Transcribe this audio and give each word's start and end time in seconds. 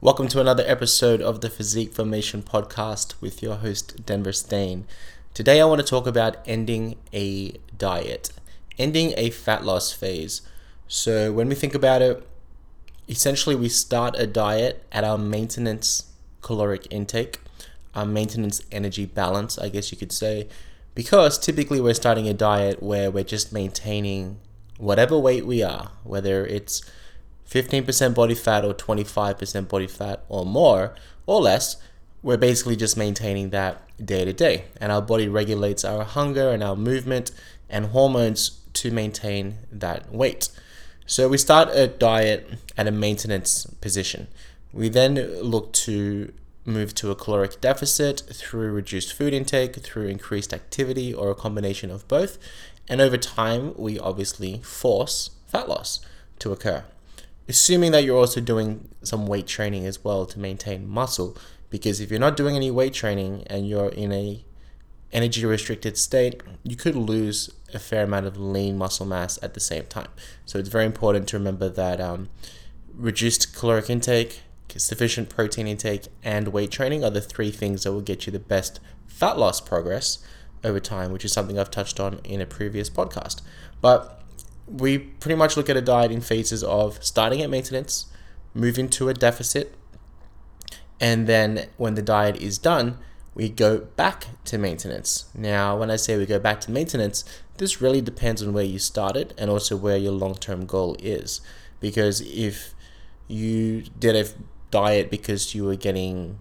Welcome 0.00 0.28
to 0.28 0.40
another 0.40 0.62
episode 0.64 1.20
of 1.20 1.40
the 1.40 1.50
Physique 1.50 1.92
Formation 1.92 2.40
podcast 2.44 3.20
with 3.20 3.42
your 3.42 3.56
host, 3.56 4.06
Denver 4.06 4.32
Steyn. 4.32 4.86
Today, 5.34 5.60
I 5.60 5.64
want 5.64 5.80
to 5.80 5.86
talk 5.86 6.06
about 6.06 6.36
ending 6.46 6.94
a 7.12 7.54
diet, 7.76 8.30
ending 8.78 9.12
a 9.16 9.30
fat 9.30 9.64
loss 9.64 9.90
phase. 9.92 10.42
So, 10.86 11.32
when 11.32 11.48
we 11.48 11.56
think 11.56 11.74
about 11.74 12.00
it, 12.00 12.24
essentially, 13.08 13.56
we 13.56 13.68
start 13.68 14.14
a 14.16 14.28
diet 14.28 14.86
at 14.92 15.02
our 15.02 15.18
maintenance 15.18 16.04
caloric 16.42 16.86
intake, 16.90 17.40
our 17.92 18.06
maintenance 18.06 18.62
energy 18.70 19.04
balance, 19.04 19.58
I 19.58 19.68
guess 19.68 19.90
you 19.90 19.98
could 19.98 20.12
say, 20.12 20.46
because 20.94 21.40
typically 21.40 21.80
we're 21.80 21.92
starting 21.92 22.28
a 22.28 22.34
diet 22.34 22.80
where 22.80 23.10
we're 23.10 23.24
just 23.24 23.52
maintaining 23.52 24.38
whatever 24.78 25.18
weight 25.18 25.44
we 25.44 25.60
are, 25.64 25.90
whether 26.04 26.46
it's 26.46 26.88
15% 27.50 28.14
body 28.14 28.34
fat 28.34 28.64
or 28.64 28.74
25% 28.74 29.68
body 29.68 29.86
fat 29.86 30.24
or 30.28 30.44
more 30.44 30.94
or 31.26 31.40
less, 31.40 31.76
we're 32.22 32.36
basically 32.36 32.76
just 32.76 32.96
maintaining 32.96 33.50
that 33.50 33.80
day 34.04 34.24
to 34.24 34.32
day. 34.32 34.64
And 34.80 34.92
our 34.92 35.02
body 35.02 35.28
regulates 35.28 35.84
our 35.84 36.04
hunger 36.04 36.50
and 36.50 36.62
our 36.62 36.76
movement 36.76 37.30
and 37.70 37.86
hormones 37.86 38.60
to 38.74 38.90
maintain 38.90 39.58
that 39.72 40.12
weight. 40.12 40.48
So 41.06 41.28
we 41.28 41.38
start 41.38 41.70
a 41.72 41.86
diet 41.86 42.58
at 42.76 42.86
a 42.86 42.90
maintenance 42.90 43.64
position. 43.80 44.28
We 44.72 44.90
then 44.90 45.14
look 45.40 45.72
to 45.72 46.32
move 46.66 46.94
to 46.96 47.10
a 47.10 47.14
caloric 47.14 47.62
deficit 47.62 48.22
through 48.30 48.72
reduced 48.72 49.14
food 49.14 49.32
intake, 49.32 49.76
through 49.76 50.08
increased 50.08 50.52
activity, 50.52 51.14
or 51.14 51.30
a 51.30 51.34
combination 51.34 51.90
of 51.90 52.06
both. 52.08 52.36
And 52.90 53.00
over 53.00 53.16
time, 53.16 53.72
we 53.78 53.98
obviously 53.98 54.58
force 54.58 55.30
fat 55.46 55.66
loss 55.66 56.00
to 56.40 56.52
occur 56.52 56.84
assuming 57.48 57.92
that 57.92 58.04
you're 58.04 58.18
also 58.18 58.40
doing 58.40 58.88
some 59.02 59.26
weight 59.26 59.46
training 59.46 59.86
as 59.86 60.04
well 60.04 60.26
to 60.26 60.38
maintain 60.38 60.88
muscle 60.88 61.36
because 61.70 62.00
if 62.00 62.10
you're 62.10 62.20
not 62.20 62.36
doing 62.36 62.56
any 62.56 62.70
weight 62.70 62.92
training 62.92 63.42
and 63.46 63.68
you're 63.68 63.88
in 63.88 64.12
a 64.12 64.44
energy 65.10 65.44
restricted 65.44 65.96
state 65.96 66.42
you 66.62 66.76
could 66.76 66.94
lose 66.94 67.50
a 67.74 67.78
fair 67.78 68.04
amount 68.04 68.26
of 68.26 68.36
lean 68.36 68.76
muscle 68.76 69.06
mass 69.06 69.38
at 69.42 69.54
the 69.54 69.60
same 69.60 69.84
time. 69.84 70.08
So 70.46 70.58
it's 70.58 70.68
very 70.68 70.84
important 70.84 71.28
to 71.28 71.38
remember 71.38 71.68
that 71.68 72.00
um, 72.00 72.28
reduced 72.94 73.54
caloric 73.54 73.90
intake 73.90 74.42
sufficient 74.76 75.28
protein 75.30 75.66
intake 75.66 76.08
and 76.22 76.48
weight 76.48 76.70
training 76.70 77.02
are 77.02 77.10
the 77.10 77.22
three 77.22 77.50
things 77.50 77.82
that 77.82 77.92
will 77.92 78.02
get 78.02 78.26
you 78.26 78.32
the 78.32 78.38
best 78.38 78.80
fat 79.06 79.38
loss 79.38 79.60
progress 79.60 80.18
over 80.62 80.78
time 80.78 81.10
which 81.10 81.24
is 81.24 81.32
something 81.32 81.58
i've 81.58 81.70
touched 81.70 81.98
on 81.98 82.20
in 82.22 82.40
a 82.40 82.46
previous 82.46 82.90
podcast. 82.90 83.40
But 83.80 84.22
we 84.70 84.98
pretty 84.98 85.36
much 85.36 85.56
look 85.56 85.68
at 85.68 85.76
a 85.76 85.82
diet 85.82 86.10
in 86.10 86.20
phases 86.20 86.62
of 86.62 87.02
starting 87.02 87.42
at 87.42 87.50
maintenance, 87.50 88.06
moving 88.54 88.88
to 88.90 89.08
a 89.08 89.14
deficit, 89.14 89.74
and 91.00 91.26
then 91.26 91.68
when 91.76 91.94
the 91.94 92.02
diet 92.02 92.36
is 92.36 92.58
done, 92.58 92.98
we 93.34 93.48
go 93.48 93.78
back 93.78 94.26
to 94.46 94.58
maintenance. 94.58 95.26
Now, 95.34 95.78
when 95.78 95.90
I 95.90 95.96
say 95.96 96.16
we 96.16 96.26
go 96.26 96.40
back 96.40 96.60
to 96.62 96.72
maintenance, 96.72 97.24
this 97.58 97.80
really 97.80 98.00
depends 98.00 98.42
on 98.42 98.52
where 98.52 98.64
you 98.64 98.78
started 98.78 99.32
and 99.38 99.48
also 99.48 99.76
where 99.76 99.96
your 99.96 100.12
long 100.12 100.34
term 100.34 100.66
goal 100.66 100.96
is. 100.98 101.40
Because 101.80 102.20
if 102.20 102.74
you 103.28 103.82
did 103.98 104.16
a 104.16 104.28
diet 104.70 105.10
because 105.10 105.54
you 105.54 105.64
were 105.64 105.76
getting 105.76 106.38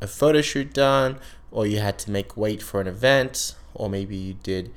a 0.00 0.06
photo 0.06 0.42
shoot 0.42 0.74
done, 0.74 1.18
or 1.52 1.66
you 1.66 1.78
had 1.78 1.98
to 2.00 2.10
make 2.10 2.36
weight 2.36 2.62
for 2.62 2.80
an 2.80 2.88
event, 2.88 3.54
or 3.74 3.88
maybe 3.88 4.16
you 4.16 4.34
did 4.34 4.72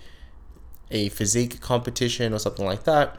a 0.91 1.09
physique 1.09 1.61
competition 1.61 2.33
or 2.33 2.39
something 2.39 2.65
like 2.65 2.83
that, 2.83 3.17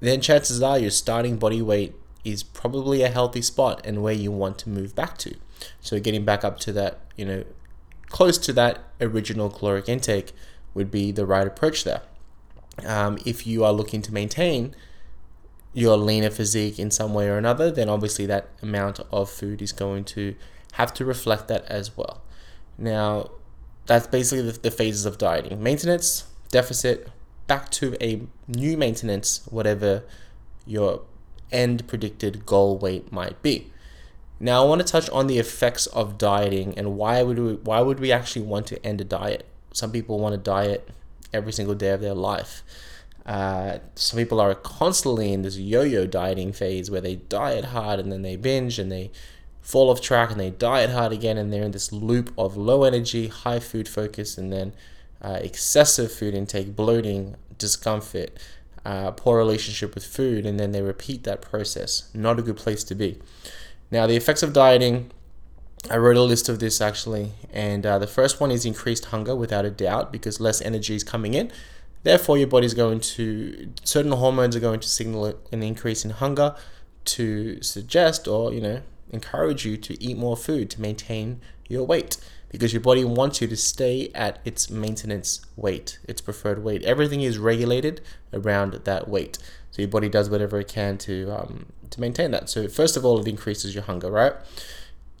then 0.00 0.20
chances 0.20 0.62
are 0.62 0.78
your 0.78 0.90
starting 0.90 1.36
body 1.36 1.62
weight 1.62 1.94
is 2.24 2.42
probably 2.42 3.02
a 3.02 3.08
healthy 3.08 3.42
spot 3.42 3.80
and 3.84 4.02
where 4.02 4.14
you 4.14 4.30
want 4.30 4.58
to 4.58 4.68
move 4.68 4.94
back 4.94 5.18
to. 5.18 5.34
So 5.80 6.00
getting 6.00 6.24
back 6.24 6.44
up 6.44 6.58
to 6.60 6.72
that, 6.72 7.00
you 7.16 7.24
know, 7.24 7.44
close 8.08 8.38
to 8.38 8.52
that 8.54 8.80
original 9.00 9.50
caloric 9.50 9.88
intake 9.88 10.32
would 10.72 10.90
be 10.90 11.12
the 11.12 11.26
right 11.26 11.46
approach 11.46 11.84
there. 11.84 12.02
Um, 12.84 13.18
if 13.24 13.46
you 13.46 13.64
are 13.64 13.72
looking 13.72 14.02
to 14.02 14.12
maintain 14.12 14.74
your 15.72 15.96
leaner 15.96 16.30
physique 16.30 16.78
in 16.78 16.90
some 16.90 17.14
way 17.14 17.28
or 17.28 17.36
another, 17.36 17.70
then 17.70 17.88
obviously 17.88 18.26
that 18.26 18.48
amount 18.62 19.00
of 19.12 19.30
food 19.30 19.60
is 19.60 19.72
going 19.72 20.04
to 20.04 20.34
have 20.72 20.92
to 20.94 21.04
reflect 21.04 21.48
that 21.48 21.64
as 21.66 21.96
well. 21.96 22.22
Now, 22.78 23.30
that's 23.86 24.06
basically 24.06 24.50
the, 24.50 24.58
the 24.58 24.70
phases 24.70 25.06
of 25.06 25.18
dieting 25.18 25.62
maintenance, 25.62 26.24
deficit 26.54 27.08
back 27.48 27.68
to 27.68 27.96
a 28.00 28.20
new 28.46 28.76
maintenance, 28.76 29.44
whatever 29.50 30.04
your 30.64 31.02
end 31.50 31.86
predicted 31.88 32.46
goal 32.46 32.78
weight 32.78 33.10
might 33.10 33.42
be. 33.42 33.72
Now, 34.38 34.62
I 34.64 34.68
want 34.68 34.80
to 34.80 34.86
touch 34.86 35.10
on 35.10 35.26
the 35.26 35.40
effects 35.40 35.88
of 35.88 36.16
dieting 36.16 36.78
and 36.78 36.96
why 36.96 37.24
would 37.24 37.40
we, 37.40 37.54
why 37.54 37.80
would 37.80 37.98
we 37.98 38.12
actually 38.12 38.42
want 38.42 38.68
to 38.68 38.86
end 38.86 39.00
a 39.00 39.04
diet? 39.04 39.48
Some 39.72 39.90
people 39.90 40.20
want 40.20 40.34
to 40.34 40.38
diet 40.38 40.88
every 41.32 41.52
single 41.52 41.74
day 41.74 41.90
of 41.90 42.00
their 42.00 42.14
life. 42.14 42.62
Uh, 43.26 43.78
some 43.96 44.18
people 44.18 44.40
are 44.40 44.54
constantly 44.54 45.32
in 45.32 45.42
this 45.42 45.58
yo-yo 45.58 46.06
dieting 46.06 46.52
phase 46.52 46.88
where 46.88 47.00
they 47.00 47.16
diet 47.16 47.66
hard 47.76 47.98
and 47.98 48.12
then 48.12 48.22
they 48.22 48.36
binge 48.36 48.78
and 48.78 48.92
they 48.92 49.10
fall 49.60 49.90
off 49.90 50.00
track 50.00 50.30
and 50.30 50.38
they 50.38 50.50
diet 50.50 50.90
hard 50.90 51.10
again 51.10 51.36
and 51.36 51.52
they're 51.52 51.64
in 51.64 51.72
this 51.72 51.90
loop 51.90 52.32
of 52.38 52.56
low 52.56 52.84
energy, 52.84 53.26
high 53.26 53.58
food 53.58 53.88
focus, 53.88 54.38
and 54.38 54.52
then 54.52 54.72
uh, 55.24 55.38
excessive 55.40 56.12
food 56.12 56.34
intake, 56.34 56.76
bloating, 56.76 57.34
discomfort, 57.56 58.38
uh, 58.84 59.10
poor 59.12 59.38
relationship 59.38 59.94
with 59.94 60.04
food, 60.04 60.44
and 60.44 60.60
then 60.60 60.72
they 60.72 60.82
repeat 60.82 61.24
that 61.24 61.40
process. 61.40 62.10
Not 62.12 62.38
a 62.38 62.42
good 62.42 62.58
place 62.58 62.84
to 62.84 62.94
be. 62.94 63.18
Now, 63.90 64.06
the 64.06 64.16
effects 64.16 64.42
of 64.42 64.52
dieting, 64.52 65.10
I 65.90 65.96
wrote 65.96 66.16
a 66.16 66.22
list 66.22 66.50
of 66.50 66.58
this 66.58 66.80
actually, 66.80 67.32
and 67.50 67.86
uh, 67.86 67.98
the 67.98 68.06
first 68.06 68.38
one 68.38 68.50
is 68.50 68.66
increased 68.66 69.06
hunger 69.06 69.34
without 69.34 69.64
a 69.64 69.70
doubt 69.70 70.12
because 70.12 70.40
less 70.40 70.60
energy 70.60 70.94
is 70.94 71.02
coming 71.02 71.32
in. 71.32 71.50
Therefore, 72.02 72.36
your 72.36 72.48
body's 72.48 72.74
going 72.74 73.00
to, 73.00 73.72
certain 73.82 74.12
hormones 74.12 74.54
are 74.54 74.60
going 74.60 74.80
to 74.80 74.88
signal 74.88 75.38
an 75.50 75.62
increase 75.62 76.04
in 76.04 76.10
hunger 76.10 76.54
to 77.06 77.62
suggest 77.62 78.28
or, 78.28 78.52
you 78.52 78.60
know, 78.60 78.82
encourage 79.10 79.64
you 79.64 79.78
to 79.78 80.02
eat 80.02 80.18
more 80.18 80.36
food 80.36 80.68
to 80.70 80.82
maintain 80.82 81.40
your 81.66 81.84
weight 81.84 82.18
because 82.54 82.72
your 82.72 82.80
body 82.80 83.04
wants 83.04 83.40
you 83.40 83.48
to 83.48 83.56
stay 83.56 84.12
at 84.14 84.38
its 84.44 84.70
maintenance 84.70 85.44
weight, 85.56 85.98
its 86.04 86.20
preferred 86.20 86.62
weight. 86.62 86.84
Everything 86.84 87.20
is 87.20 87.36
regulated 87.36 88.00
around 88.32 88.74
that 88.74 89.08
weight. 89.08 89.38
So 89.72 89.82
your 89.82 89.88
body 89.88 90.08
does 90.08 90.30
whatever 90.30 90.60
it 90.60 90.68
can 90.68 90.96
to 90.98 91.32
um, 91.32 91.66
to 91.90 92.00
maintain 92.00 92.30
that. 92.30 92.48
So 92.48 92.68
first 92.68 92.96
of 92.96 93.04
all, 93.04 93.18
it 93.18 93.26
increases 93.26 93.74
your 93.74 93.82
hunger, 93.82 94.08
right? 94.08 94.34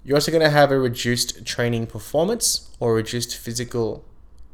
You're 0.04 0.16
also 0.16 0.30
going 0.30 0.44
to 0.44 0.50
have 0.50 0.70
a 0.70 0.78
reduced 0.78 1.44
training 1.44 1.88
performance 1.88 2.70
or 2.78 2.94
reduced 2.94 3.36
physical 3.36 4.04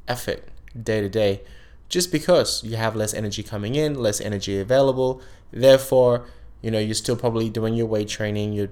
effort 0.08 0.48
day 0.82 1.02
to 1.02 1.10
day, 1.10 1.42
just 1.90 2.10
because 2.10 2.64
you 2.64 2.76
have 2.76 2.96
less 2.96 3.12
energy 3.12 3.42
coming 3.42 3.74
in, 3.74 3.94
less 4.00 4.22
energy 4.22 4.58
available. 4.58 5.20
Therefore, 5.50 6.24
you 6.62 6.70
know 6.70 6.78
you're 6.78 6.94
still 6.94 7.16
probably 7.16 7.50
doing 7.50 7.74
your 7.74 7.86
weight 7.86 8.08
training. 8.08 8.54
You're 8.54 8.70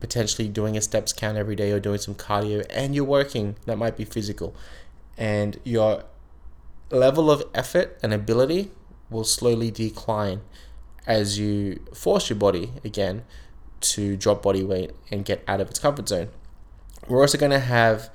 potentially 0.00 0.48
doing 0.48 0.76
a 0.76 0.80
steps 0.80 1.12
count 1.12 1.38
every 1.38 1.56
day 1.56 1.70
or 1.70 1.80
doing 1.80 1.98
some 1.98 2.14
cardio 2.14 2.64
and 2.70 2.94
you're 2.94 3.04
working 3.04 3.56
that 3.66 3.78
might 3.78 3.96
be 3.96 4.04
physical 4.04 4.54
and 5.16 5.58
your 5.64 6.04
level 6.90 7.30
of 7.30 7.42
effort 7.54 7.98
and 8.02 8.12
ability 8.12 8.70
will 9.10 9.24
slowly 9.24 9.70
decline 9.70 10.40
as 11.06 11.38
you 11.38 11.80
force 11.92 12.28
your 12.30 12.38
body 12.38 12.72
again 12.84 13.22
to 13.80 14.16
drop 14.16 14.42
body 14.42 14.62
weight 14.62 14.92
and 15.10 15.24
get 15.24 15.44
out 15.46 15.60
of 15.60 15.68
its 15.68 15.78
comfort 15.78 16.08
zone. 16.08 16.28
We're 17.06 17.20
also 17.20 17.36
going 17.36 17.52
to 17.52 17.58
have 17.58 18.08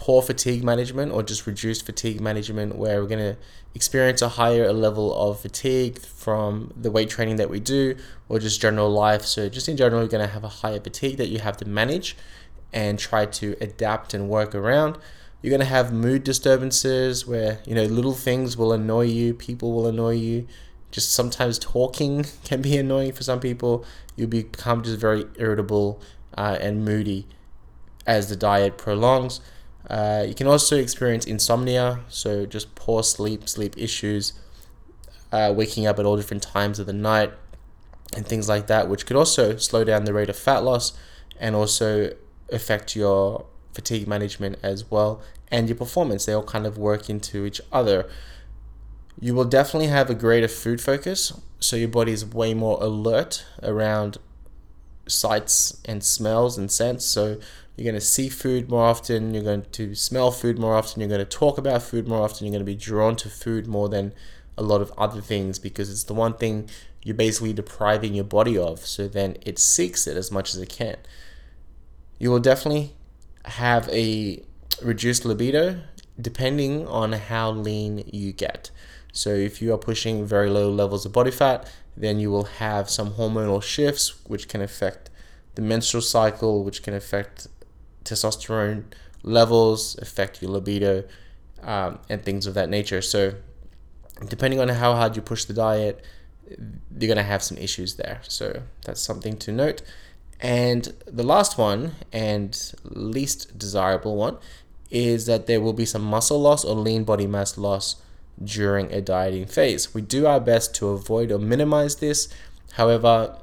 poor 0.00 0.22
fatigue 0.22 0.64
management 0.64 1.12
or 1.12 1.22
just 1.22 1.46
reduced 1.46 1.84
fatigue 1.84 2.22
management 2.22 2.74
where 2.74 3.02
we're 3.02 3.06
going 3.06 3.34
to 3.34 3.36
experience 3.74 4.22
a 4.22 4.30
higher 4.30 4.72
level 4.72 5.14
of 5.14 5.38
fatigue 5.38 5.98
from 5.98 6.72
the 6.74 6.90
weight 6.90 7.10
training 7.10 7.36
that 7.36 7.50
we 7.50 7.60
do 7.60 7.94
or 8.26 8.38
just 8.38 8.62
general 8.62 8.88
life. 8.90 9.22
So 9.22 9.50
just 9.50 9.68
in 9.68 9.76
general 9.76 10.00
you're 10.00 10.08
going 10.08 10.26
to 10.26 10.32
have 10.32 10.42
a 10.42 10.48
higher 10.48 10.80
fatigue 10.80 11.18
that 11.18 11.28
you 11.28 11.38
have 11.40 11.58
to 11.58 11.66
manage 11.68 12.16
and 12.72 12.98
try 12.98 13.26
to 13.26 13.54
adapt 13.60 14.14
and 14.14 14.30
work 14.30 14.54
around. 14.54 14.96
You're 15.42 15.50
going 15.50 15.60
to 15.60 15.66
have 15.66 15.92
mood 15.92 16.24
disturbances 16.24 17.26
where 17.26 17.58
you 17.66 17.74
know 17.74 17.84
little 17.84 18.14
things 18.14 18.56
will 18.56 18.72
annoy 18.72 19.04
you 19.04 19.34
people 19.34 19.72
will 19.72 19.86
annoy 19.86 20.14
you. 20.14 20.46
Just 20.90 21.12
sometimes 21.12 21.58
talking 21.58 22.24
can 22.44 22.62
be 22.62 22.78
annoying 22.78 23.12
for 23.12 23.22
some 23.22 23.38
people. 23.38 23.84
You 24.16 24.26
become 24.26 24.82
just 24.82 24.96
very 24.98 25.26
irritable 25.36 26.00
uh, 26.38 26.56
and 26.58 26.86
moody 26.86 27.26
as 28.06 28.30
the 28.30 28.36
diet 28.36 28.78
prolongs 28.78 29.40
uh, 29.90 30.24
you 30.26 30.34
can 30.34 30.46
also 30.46 30.76
experience 30.76 31.26
insomnia, 31.26 32.00
so 32.08 32.46
just 32.46 32.74
poor 32.76 33.02
sleep, 33.02 33.48
sleep 33.48 33.76
issues, 33.76 34.32
uh, 35.32 35.52
waking 35.54 35.86
up 35.86 35.98
at 35.98 36.06
all 36.06 36.16
different 36.16 36.42
times 36.42 36.78
of 36.78 36.86
the 36.86 36.92
night, 36.92 37.32
and 38.14 38.26
things 38.26 38.48
like 38.48 38.68
that, 38.68 38.88
which 38.88 39.04
could 39.04 39.16
also 39.16 39.56
slow 39.56 39.84
down 39.84 40.04
the 40.04 40.14
rate 40.14 40.28
of 40.28 40.36
fat 40.36 40.62
loss 40.62 40.92
and 41.38 41.56
also 41.56 42.12
affect 42.52 42.94
your 42.94 43.46
fatigue 43.72 44.06
management 44.06 44.58
as 44.62 44.90
well 44.90 45.20
and 45.50 45.68
your 45.68 45.76
performance. 45.76 46.26
They 46.26 46.32
all 46.32 46.42
kind 46.42 46.66
of 46.66 46.78
work 46.78 47.10
into 47.10 47.44
each 47.44 47.60
other. 47.72 48.08
You 49.20 49.34
will 49.34 49.44
definitely 49.44 49.88
have 49.88 50.08
a 50.08 50.14
greater 50.14 50.48
food 50.48 50.80
focus, 50.80 51.32
so 51.58 51.76
your 51.76 51.88
body 51.88 52.12
is 52.12 52.24
way 52.24 52.54
more 52.54 52.78
alert 52.80 53.44
around 53.62 54.18
sights 55.06 55.80
and 55.84 56.02
smells 56.04 56.56
and 56.56 56.70
scents. 56.70 57.04
So 57.04 57.38
you're 57.76 57.84
going 57.84 57.94
to 57.94 58.00
see 58.00 58.28
food 58.28 58.68
more 58.68 58.84
often, 58.84 59.32
you're 59.32 59.42
going 59.42 59.62
to 59.72 59.94
smell 59.94 60.30
food 60.30 60.58
more 60.58 60.76
often, 60.76 61.00
you're 61.00 61.08
going 61.08 61.20
to 61.20 61.24
talk 61.24 61.58
about 61.58 61.82
food 61.82 62.06
more 62.06 62.22
often, 62.22 62.46
you're 62.46 62.52
going 62.52 62.64
to 62.64 62.72
be 62.72 62.76
drawn 62.76 63.16
to 63.16 63.28
food 63.28 63.66
more 63.66 63.88
than 63.88 64.12
a 64.58 64.62
lot 64.62 64.82
of 64.82 64.92
other 64.98 65.20
things 65.20 65.58
because 65.58 65.90
it's 65.90 66.04
the 66.04 66.14
one 66.14 66.34
thing 66.34 66.68
you're 67.02 67.16
basically 67.16 67.52
depriving 67.52 68.14
your 68.14 68.24
body 68.24 68.58
of. 68.58 68.80
So 68.80 69.08
then 69.08 69.36
it 69.42 69.58
seeks 69.58 70.06
it 70.06 70.16
as 70.16 70.30
much 70.30 70.54
as 70.54 70.60
it 70.60 70.68
can. 70.68 70.96
You 72.18 72.30
will 72.30 72.40
definitely 72.40 72.94
have 73.46 73.88
a 73.88 74.44
reduced 74.82 75.24
libido 75.24 75.80
depending 76.20 76.86
on 76.86 77.12
how 77.12 77.50
lean 77.50 78.04
you 78.12 78.32
get. 78.32 78.70
So 79.12 79.30
if 79.30 79.62
you 79.62 79.72
are 79.72 79.78
pushing 79.78 80.26
very 80.26 80.50
low 80.50 80.70
levels 80.70 81.06
of 81.06 81.12
body 81.12 81.30
fat, 81.30 81.70
then 81.96 82.20
you 82.20 82.30
will 82.30 82.44
have 82.44 82.90
some 82.90 83.12
hormonal 83.12 83.62
shifts 83.62 84.24
which 84.26 84.48
can 84.48 84.60
affect 84.60 85.10
the 85.54 85.62
menstrual 85.62 86.02
cycle, 86.02 86.62
which 86.62 86.82
can 86.82 86.94
affect 86.94 87.48
testosterone 88.04 88.84
levels, 89.22 89.96
affect 90.00 90.42
your 90.42 90.50
libido, 90.50 91.04
um, 91.62 91.98
and 92.08 92.22
things 92.22 92.46
of 92.46 92.54
that 92.54 92.68
nature. 92.68 93.02
So 93.02 93.34
depending 94.28 94.60
on 94.60 94.68
how 94.68 94.94
hard 94.94 95.16
you 95.16 95.22
push 95.22 95.44
the 95.44 95.52
diet, 95.52 96.04
you're 96.48 97.08
going 97.08 97.16
to 97.16 97.22
have 97.22 97.42
some 97.42 97.58
issues 97.58 97.94
there. 97.94 98.20
So 98.22 98.62
that's 98.84 99.00
something 99.00 99.36
to 99.38 99.52
note. 99.52 99.82
And 100.40 100.94
the 101.06 101.22
last 101.22 101.58
one, 101.58 101.92
and 102.12 102.72
least 102.84 103.58
desirable 103.58 104.16
one, 104.16 104.38
is 104.90 105.26
that 105.26 105.46
there 105.46 105.60
will 105.60 105.72
be 105.74 105.84
some 105.84 106.02
muscle 106.02 106.40
loss 106.40 106.64
or 106.64 106.74
lean 106.74 107.04
body 107.04 107.26
mass 107.26 107.56
loss 107.58 107.96
during 108.42 108.90
a 108.92 109.00
dieting 109.00 109.46
phase. 109.46 109.94
We 109.94 110.00
do 110.00 110.26
our 110.26 110.40
best 110.40 110.74
to 110.76 110.88
avoid 110.88 111.30
or 111.30 111.38
minimize 111.38 111.96
this. 111.96 112.28
However, 112.72 113.36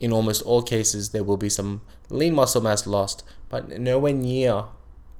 in 0.00 0.12
almost 0.12 0.42
all 0.42 0.62
cases, 0.62 1.10
there 1.10 1.22
will 1.22 1.36
be 1.36 1.48
some 1.48 1.82
lean 2.10 2.34
muscle 2.34 2.60
mass 2.60 2.86
lost, 2.86 3.22
but 3.54 3.78
nowhere 3.78 4.12
near 4.12 4.64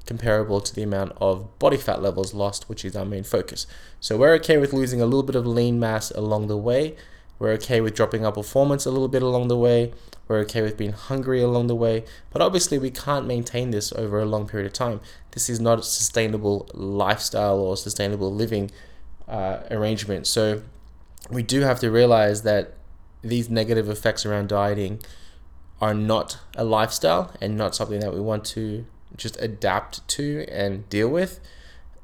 comparable 0.07 0.61
to 0.61 0.75
the 0.75 0.83
amount 0.83 1.13
of 1.21 1.57
body 1.61 1.77
fat 1.77 2.03
levels 2.03 2.35
lost, 2.35 2.69
which 2.69 2.85
is 2.85 2.97
our 2.97 3.05
main 3.05 3.23
focus. 3.23 3.65
So 4.01 4.17
we're 4.17 4.35
okay 4.35 4.57
with 4.59 4.73
losing 4.73 5.01
a 5.01 5.05
little 5.05 5.23
bit 5.23 5.37
of 5.37 5.47
lean 5.47 5.79
mass 5.79 6.11
along 6.11 6.49
the 6.49 6.57
way. 6.57 6.97
We're 7.39 7.53
okay 7.53 7.81
with 7.81 7.95
dropping 7.95 8.27
our 8.27 8.33
performance 8.33 8.87
a 8.87 8.91
little 8.91 9.07
bit 9.07 9.23
along 9.23 9.47
the 9.47 9.57
way. 9.57 9.93
We're 10.27 10.41
okay 10.41 10.63
with 10.63 10.77
being 10.77 10.95
hungry 10.95 11.43
along 11.43 11.69
the 11.69 11.77
way. 11.77 12.07
But 12.33 12.43
obviously, 12.43 12.77
we 12.77 12.91
can't 12.91 13.25
maintain 13.25 13.71
this 13.71 13.93
over 13.93 14.19
a 14.19 14.25
long 14.25 14.49
period 14.49 14.67
of 14.67 14.73
time. 14.73 15.01
This 15.31 15.49
is 15.49 15.61
not 15.61 15.79
a 15.79 15.83
sustainable 15.85 16.69
lifestyle 16.75 17.61
or 17.61 17.77
sustainable 17.77 18.35
living 18.35 18.73
uh, 19.29 19.59
arrangement. 19.71 20.27
So 20.27 20.63
we 21.31 21.45
do 21.45 21.61
have 21.61 21.79
to 21.79 21.89
realize 21.89 22.43
that 22.43 22.73
these 23.23 23.49
negative 23.49 23.89
effects 23.89 24.27
around 24.27 24.49
dieting 24.49 25.03
are 25.81 25.95
not 25.95 26.39
a 26.57 26.65
lifestyle 26.65 27.33
and 27.41 27.57
not 27.57 27.75
something 27.75 28.01
that 28.01 28.15
we 28.15 28.21
want 28.21 28.45
to 28.45 28.87
just 29.17 29.41
adapt 29.41 30.07
to 30.09 30.45
and 30.49 30.89
deal 30.89 31.09
with. 31.09 31.41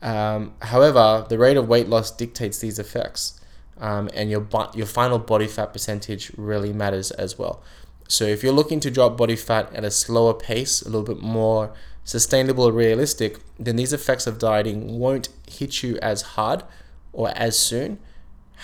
Um, 0.03 0.55
however, 0.63 1.27
the 1.29 1.39
rate 1.39 1.57
of 1.57 1.69
weight 1.69 1.89
loss 1.89 2.11
dictates 2.11 2.59
these 2.59 2.79
effects, 2.79 3.41
um, 3.79 4.09
and 4.15 4.31
your 4.31 4.47
your 4.75 4.87
final 4.87 5.19
body 5.19 5.47
fat 5.47 5.73
percentage 5.73 6.33
really 6.37 6.73
matters 6.73 7.11
as 7.13 7.39
well. 7.39 7.63
So 8.09 8.25
if 8.25 8.43
you're 8.43 8.53
looking 8.53 8.81
to 8.81 8.91
drop 8.91 9.17
body 9.17 9.37
fat 9.37 9.73
at 9.75 9.85
a 9.85 9.91
slower 9.91 10.35
pace, 10.35 10.83
a 10.83 10.87
little 10.87 11.05
bit 11.05 11.23
more 11.23 11.73
sustainable 12.03 12.73
realistic, 12.73 13.39
then 13.59 13.77
these 13.77 13.93
effects 13.93 14.27
of 14.27 14.39
dieting 14.39 14.99
won't 14.99 15.29
hit 15.49 15.83
you 15.83 15.97
as 16.03 16.23
hard 16.23 16.65
or 17.13 17.29
as 17.37 17.59
soon. 17.59 17.99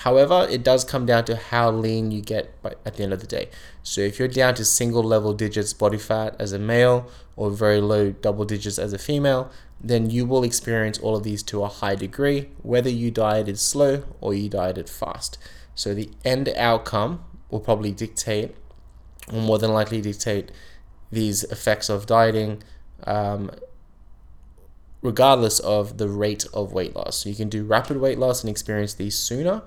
However, 0.01 0.47
it 0.51 0.63
does 0.63 0.85
come 0.85 1.07
down 1.07 1.25
to 1.25 1.37
how 1.37 1.71
lean 1.71 2.11
you 2.11 2.21
get 2.21 2.61
by, 2.61 2.75
at 2.85 2.97
the 2.97 3.03
end 3.03 3.15
of 3.15 3.21
the 3.21 3.27
day. 3.27 3.49
So 3.83 4.03
if 4.03 4.19
you're 4.19 4.29
down 4.29 4.55
to 4.57 4.65
single 4.65 5.03
level 5.03 5.33
digits 5.33 5.73
body 5.73 5.97
fat 5.97 6.37
as 6.39 6.53
a 6.53 6.59
male 6.59 7.11
or 7.35 7.51
very 7.51 7.81
low 7.81 8.11
double 8.11 8.45
digits 8.45 8.79
as 8.79 8.93
a 8.93 8.99
female, 8.99 9.51
then 9.81 10.11
you 10.11 10.27
will 10.27 10.45
experience 10.45 10.99
all 10.99 11.17
of 11.17 11.23
these 11.23 11.43
to 11.45 11.63
a 11.63 11.69
high 11.69 11.95
degree, 11.95 12.51
whether 12.63 12.91
you 12.91 13.11
dieted 13.11 13.59
slow 13.59 14.05
or 14.21 14.35
you 14.35 14.51
dieted 14.51 14.91
fast. 14.91 15.39
So 15.75 15.95
the 15.95 16.11
end 16.27 16.51
outcome 16.51 17.25
will 17.51 17.61
probably 17.61 17.93
dictate, 17.93 18.55
or 19.33 19.41
more 19.41 19.59
than 19.59 19.73
likely 19.73 20.03
dictate, 20.03 20.53
these 21.11 21.43
effects 21.45 21.89
of 21.89 22.05
dieting, 22.05 22.63
um, 23.05 23.51
regardless 25.01 25.59
of 25.61 25.97
the 25.97 26.09
rate 26.09 26.45
of 26.53 26.75
weight 26.75 26.95
loss. 26.95 27.17
So 27.17 27.31
you 27.31 27.35
can 27.35 27.49
do 27.49 27.65
rapid 27.65 27.97
weight 27.97 28.19
loss 28.19 28.43
and 28.43 28.51
experience 28.51 28.93
these 28.93 29.19
sooner 29.19 29.63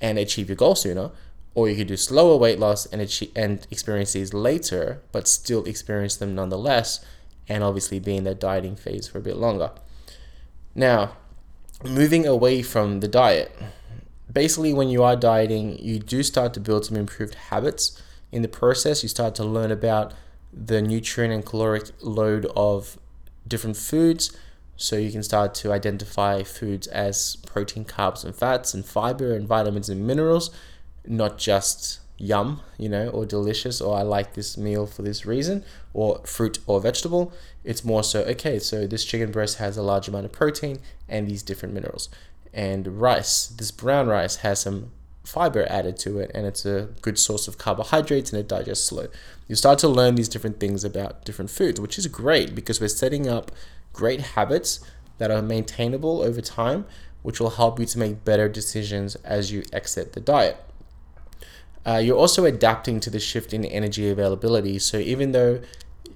and 0.00 0.18
achieve 0.18 0.48
your 0.48 0.56
goal 0.56 0.74
sooner, 0.74 1.10
or 1.54 1.68
you 1.68 1.76
could 1.76 1.88
do 1.88 1.96
slower 1.96 2.36
weight 2.36 2.58
loss 2.58 2.86
and 2.86 3.02
achieve, 3.02 3.30
and 3.34 3.66
experience 3.70 4.12
these 4.12 4.32
later, 4.32 5.02
but 5.12 5.26
still 5.26 5.64
experience 5.64 6.16
them 6.16 6.34
nonetheless, 6.34 7.04
and 7.48 7.64
obviously 7.64 7.98
be 7.98 8.16
in 8.16 8.24
that 8.24 8.40
dieting 8.40 8.76
phase 8.76 9.08
for 9.08 9.18
a 9.18 9.22
bit 9.22 9.36
longer. 9.36 9.70
Now, 10.74 11.16
moving 11.84 12.26
away 12.26 12.62
from 12.62 13.00
the 13.00 13.08
diet, 13.08 13.56
basically, 14.32 14.72
when 14.72 14.88
you 14.88 15.02
are 15.02 15.16
dieting, 15.16 15.78
you 15.78 15.98
do 15.98 16.22
start 16.22 16.54
to 16.54 16.60
build 16.60 16.86
some 16.86 16.96
improved 16.96 17.34
habits. 17.34 18.00
In 18.30 18.42
the 18.42 18.48
process, 18.48 19.02
you 19.02 19.08
start 19.08 19.34
to 19.36 19.44
learn 19.44 19.72
about 19.72 20.14
the 20.52 20.80
nutrient 20.80 21.34
and 21.34 21.44
caloric 21.44 21.90
load 22.00 22.46
of 22.54 22.98
different 23.46 23.76
foods. 23.76 24.36
So 24.80 24.96
you 24.96 25.12
can 25.12 25.22
start 25.22 25.54
to 25.56 25.72
identify 25.72 26.42
foods 26.42 26.86
as 26.86 27.36
protein, 27.46 27.84
carbs, 27.84 28.24
and 28.24 28.34
fats, 28.34 28.72
and 28.72 28.84
fiber, 28.84 29.34
and 29.34 29.46
vitamins 29.46 29.90
and 29.90 30.06
minerals 30.06 30.50
not 31.06 31.38
just 31.38 32.00
yum, 32.18 32.60
you 32.78 32.88
know, 32.88 33.08
or 33.08 33.24
delicious, 33.24 33.80
or 33.80 33.96
I 33.96 34.02
like 34.02 34.34
this 34.34 34.56
meal 34.56 34.86
for 34.86 35.02
this 35.02 35.24
reason, 35.24 35.64
or 35.94 36.20
fruit 36.24 36.58
or 36.66 36.80
vegetable. 36.80 37.32
It's 37.64 37.84
more 37.84 38.04
so, 38.04 38.22
okay, 38.22 38.58
so 38.58 38.86
this 38.86 39.04
chicken 39.04 39.32
breast 39.32 39.58
has 39.58 39.76
a 39.76 39.82
large 39.82 40.08
amount 40.08 40.26
of 40.26 40.32
protein 40.32 40.78
and 41.08 41.26
these 41.26 41.42
different 41.42 41.74
minerals. 41.74 42.08
And 42.52 43.00
rice, 43.00 43.46
this 43.46 43.70
brown 43.70 44.08
rice 44.08 44.36
has 44.36 44.60
some 44.60 44.92
fiber 45.24 45.66
added 45.70 45.96
to 45.96 46.18
it 46.18 46.30
and 46.34 46.46
it's 46.46 46.66
a 46.66 46.88
good 47.02 47.18
source 47.18 47.46
of 47.46 47.56
carbohydrates 47.56 48.32
and 48.32 48.40
it 48.40 48.48
digests 48.48 48.86
slow. 48.86 49.06
You 49.46 49.54
start 49.54 49.78
to 49.80 49.88
learn 49.88 50.16
these 50.16 50.28
different 50.28 50.58
things 50.58 50.84
about 50.84 51.24
different 51.24 51.50
foods, 51.50 51.80
which 51.80 51.98
is 51.98 52.06
great 52.08 52.54
because 52.54 52.80
we're 52.80 52.88
setting 52.88 53.28
up 53.28 53.50
great 53.92 54.20
habits 54.20 54.80
that 55.18 55.30
are 55.30 55.42
maintainable 55.42 56.22
over 56.22 56.40
time, 56.40 56.86
which 57.22 57.40
will 57.40 57.50
help 57.50 57.78
you 57.78 57.86
to 57.86 57.98
make 57.98 58.24
better 58.24 58.48
decisions 58.48 59.16
as 59.16 59.52
you 59.52 59.62
exit 59.72 60.12
the 60.14 60.20
diet. 60.20 60.56
Uh, 61.86 61.96
you're 61.96 62.16
also 62.16 62.44
adapting 62.44 63.00
to 63.00 63.10
the 63.10 63.20
shift 63.20 63.52
in 63.52 63.64
energy 63.64 64.08
availability. 64.08 64.78
So 64.78 64.98
even 64.98 65.32
though 65.32 65.60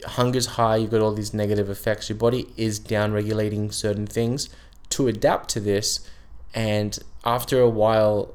hunger's 0.04 0.46
high, 0.46 0.76
you've 0.76 0.90
got 0.90 1.00
all 1.00 1.12
these 1.12 1.34
negative 1.34 1.70
effects, 1.70 2.08
your 2.08 2.18
body 2.18 2.48
is 2.56 2.78
down 2.78 3.12
regulating 3.12 3.70
certain 3.70 4.06
things 4.06 4.48
to 4.90 5.08
adapt 5.08 5.48
to 5.50 5.60
this. 5.60 6.08
And 6.54 6.98
after 7.24 7.60
a 7.60 7.68
while, 7.68 8.34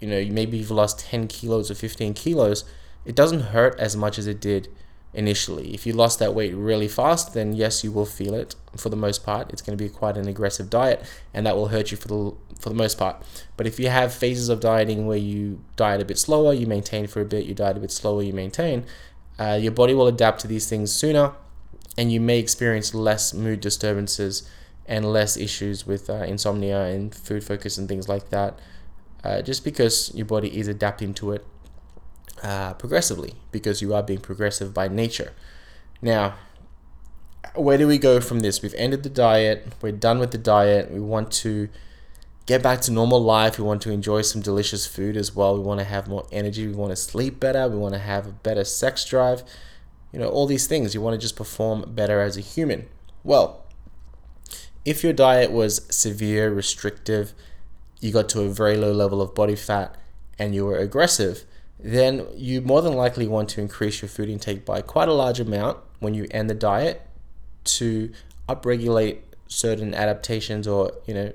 you 0.00 0.08
know, 0.08 0.24
maybe 0.32 0.58
you've 0.58 0.70
lost 0.70 1.00
10 1.00 1.28
kilos 1.28 1.70
or 1.70 1.74
15 1.74 2.14
kilos, 2.14 2.64
it 3.04 3.14
doesn't 3.14 3.40
hurt 3.40 3.78
as 3.78 3.96
much 3.96 4.18
as 4.18 4.26
it 4.26 4.40
did 4.40 4.68
initially. 5.16 5.72
If 5.72 5.86
you 5.86 5.94
lost 5.94 6.18
that 6.18 6.34
weight 6.34 6.54
really 6.54 6.88
fast, 6.88 7.32
then 7.32 7.54
yes, 7.54 7.82
you 7.82 7.90
will 7.90 8.06
feel 8.06 8.34
it. 8.34 8.54
For 8.76 8.90
the 8.90 8.96
most 8.96 9.24
part, 9.24 9.50
it's 9.50 9.62
going 9.62 9.76
to 9.76 9.82
be 9.82 9.88
quite 9.88 10.18
an 10.18 10.28
aggressive 10.28 10.68
diet, 10.68 11.02
and 11.32 11.46
that 11.46 11.56
will 11.56 11.68
hurt 11.68 11.90
you 11.90 11.96
for 11.96 12.08
the 12.08 12.34
for 12.60 12.68
the 12.68 12.74
most 12.74 12.98
part. 12.98 13.22
But 13.56 13.66
if 13.66 13.80
you 13.80 13.88
have 13.88 14.14
phases 14.14 14.48
of 14.48 14.60
dieting 14.60 15.06
where 15.06 15.16
you 15.16 15.60
diet 15.76 16.00
a 16.00 16.04
bit 16.04 16.18
slower, 16.18 16.52
you 16.52 16.66
maintain 16.66 17.06
for 17.06 17.20
a 17.20 17.24
bit, 17.24 17.46
you 17.46 17.54
diet 17.54 17.76
a 17.76 17.80
bit 17.80 17.90
slower, 17.90 18.22
you 18.22 18.32
maintain, 18.32 18.84
uh, 19.38 19.58
your 19.60 19.72
body 19.72 19.94
will 19.94 20.06
adapt 20.06 20.40
to 20.42 20.46
these 20.46 20.68
things 20.68 20.92
sooner, 20.92 21.32
and 21.96 22.12
you 22.12 22.20
may 22.20 22.38
experience 22.38 22.94
less 22.94 23.32
mood 23.32 23.60
disturbances 23.60 24.48
and 24.86 25.10
less 25.12 25.36
issues 25.36 25.86
with 25.86 26.08
uh, 26.08 26.14
insomnia 26.14 26.82
and 26.84 27.14
food 27.14 27.42
focus 27.42 27.78
and 27.78 27.88
things 27.88 28.08
like 28.08 28.28
that. 28.28 28.58
Uh, 29.24 29.42
just 29.42 29.64
because 29.64 30.14
your 30.14 30.26
body 30.26 30.56
is 30.56 30.68
adapting 30.68 31.12
to 31.12 31.32
it 31.32 31.44
uh, 32.42 32.74
progressively 32.74 33.34
because 33.52 33.82
you 33.82 33.94
are 33.94 34.02
being 34.02 34.20
progressive 34.20 34.74
by 34.74 34.88
nature. 34.88 35.32
Now, 36.02 36.34
where 37.54 37.78
do 37.78 37.86
we 37.86 37.98
go 37.98 38.20
from 38.20 38.40
this? 38.40 38.62
We've 38.62 38.74
ended 38.74 39.02
the 39.02 39.08
diet, 39.08 39.72
we're 39.80 39.92
done 39.92 40.18
with 40.18 40.32
the 40.32 40.38
diet, 40.38 40.90
we 40.90 41.00
want 41.00 41.32
to 41.32 41.68
get 42.44 42.62
back 42.62 42.80
to 42.82 42.92
normal 42.92 43.20
life, 43.20 43.58
we 43.58 43.64
want 43.64 43.82
to 43.82 43.90
enjoy 43.90 44.22
some 44.22 44.42
delicious 44.42 44.86
food 44.86 45.16
as 45.16 45.34
well, 45.34 45.56
we 45.56 45.62
want 45.62 45.80
to 45.80 45.84
have 45.84 46.08
more 46.08 46.26
energy, 46.30 46.66
we 46.66 46.74
want 46.74 46.90
to 46.90 46.96
sleep 46.96 47.40
better, 47.40 47.68
we 47.68 47.76
want 47.76 47.94
to 47.94 48.00
have 48.00 48.26
a 48.26 48.32
better 48.32 48.64
sex 48.64 49.04
drive, 49.04 49.42
you 50.12 50.18
know, 50.18 50.28
all 50.28 50.46
these 50.46 50.66
things. 50.66 50.94
You 50.94 51.00
want 51.00 51.14
to 51.14 51.18
just 51.18 51.36
perform 51.36 51.84
better 51.94 52.20
as 52.20 52.36
a 52.36 52.40
human. 52.40 52.86
Well, 53.24 53.64
if 54.84 55.02
your 55.02 55.12
diet 55.12 55.50
was 55.50 55.86
severe, 55.90 56.52
restrictive, 56.52 57.32
you 58.00 58.12
got 58.12 58.28
to 58.30 58.42
a 58.42 58.48
very 58.48 58.76
low 58.76 58.92
level 58.92 59.20
of 59.20 59.34
body 59.34 59.56
fat, 59.56 59.96
and 60.38 60.54
you 60.54 60.66
were 60.66 60.76
aggressive, 60.76 61.44
then 61.78 62.26
you 62.34 62.60
more 62.60 62.82
than 62.82 62.94
likely 62.94 63.26
want 63.28 63.48
to 63.50 63.60
increase 63.60 64.02
your 64.02 64.08
food 64.08 64.28
intake 64.28 64.64
by 64.64 64.80
quite 64.80 65.08
a 65.08 65.12
large 65.12 65.40
amount 65.40 65.78
when 66.00 66.14
you 66.14 66.26
end 66.30 66.48
the 66.48 66.54
diet 66.54 67.02
to 67.64 68.10
upregulate 68.48 69.18
certain 69.48 69.94
adaptations 69.94 70.66
or 70.66 70.92
you 71.06 71.14
know 71.14 71.32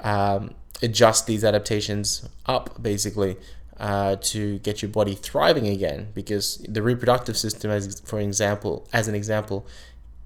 um, 0.00 0.54
adjust 0.82 1.26
these 1.26 1.44
adaptations 1.44 2.28
up 2.46 2.82
basically 2.82 3.36
uh, 3.78 4.16
to 4.16 4.58
get 4.58 4.82
your 4.82 4.90
body 4.90 5.14
thriving 5.14 5.66
again. 5.66 6.08
Because 6.14 6.58
the 6.68 6.82
reproductive 6.82 7.36
system 7.36 7.70
as 7.70 8.00
for 8.00 8.20
example 8.20 8.86
as 8.92 9.08
an 9.08 9.14
example 9.14 9.66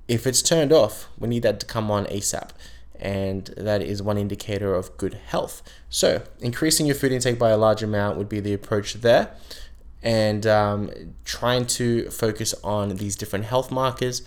if 0.07 0.27
it's 0.27 0.43
turned 0.43 0.73
off 0.73 1.09
we 1.19 1.29
need 1.29 1.43
that 1.43 1.59
to 1.61 1.67
come 1.67 1.91
on 1.91 2.05
asap 2.07 2.51
and 2.99 3.47
that 3.57 3.83
is 3.83 4.03
one 4.03 4.19
indicator 4.19 4.75
of 4.75 4.97
good 4.97 5.15
health. 5.15 5.63
So 5.89 6.23
increasing 6.41 6.87
your 6.87 6.95
food 6.95 7.13
intake 7.13 7.39
by 7.39 7.51
a 7.51 7.57
large 7.57 7.83
amount 7.83 8.19
would 8.19 8.29
be 8.29 8.41
the 8.41 8.55
approach 8.55 8.95
there. 8.95 9.35
And 10.03 10.47
um, 10.47 10.91
trying 11.25 11.67
to 11.67 12.11
focus 12.11 12.55
on 12.63 12.97
these 12.97 13.17
different 13.17 13.47
health 13.47 13.71
markers 13.71 14.23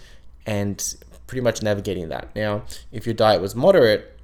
and 0.46 0.96
pretty 1.28 1.42
much 1.42 1.62
navigating 1.62 2.10
that. 2.10 2.36
Now 2.36 2.64
if 2.92 3.06
your 3.06 3.14
diet 3.14 3.42
was 3.42 3.56
moderate 3.56 4.18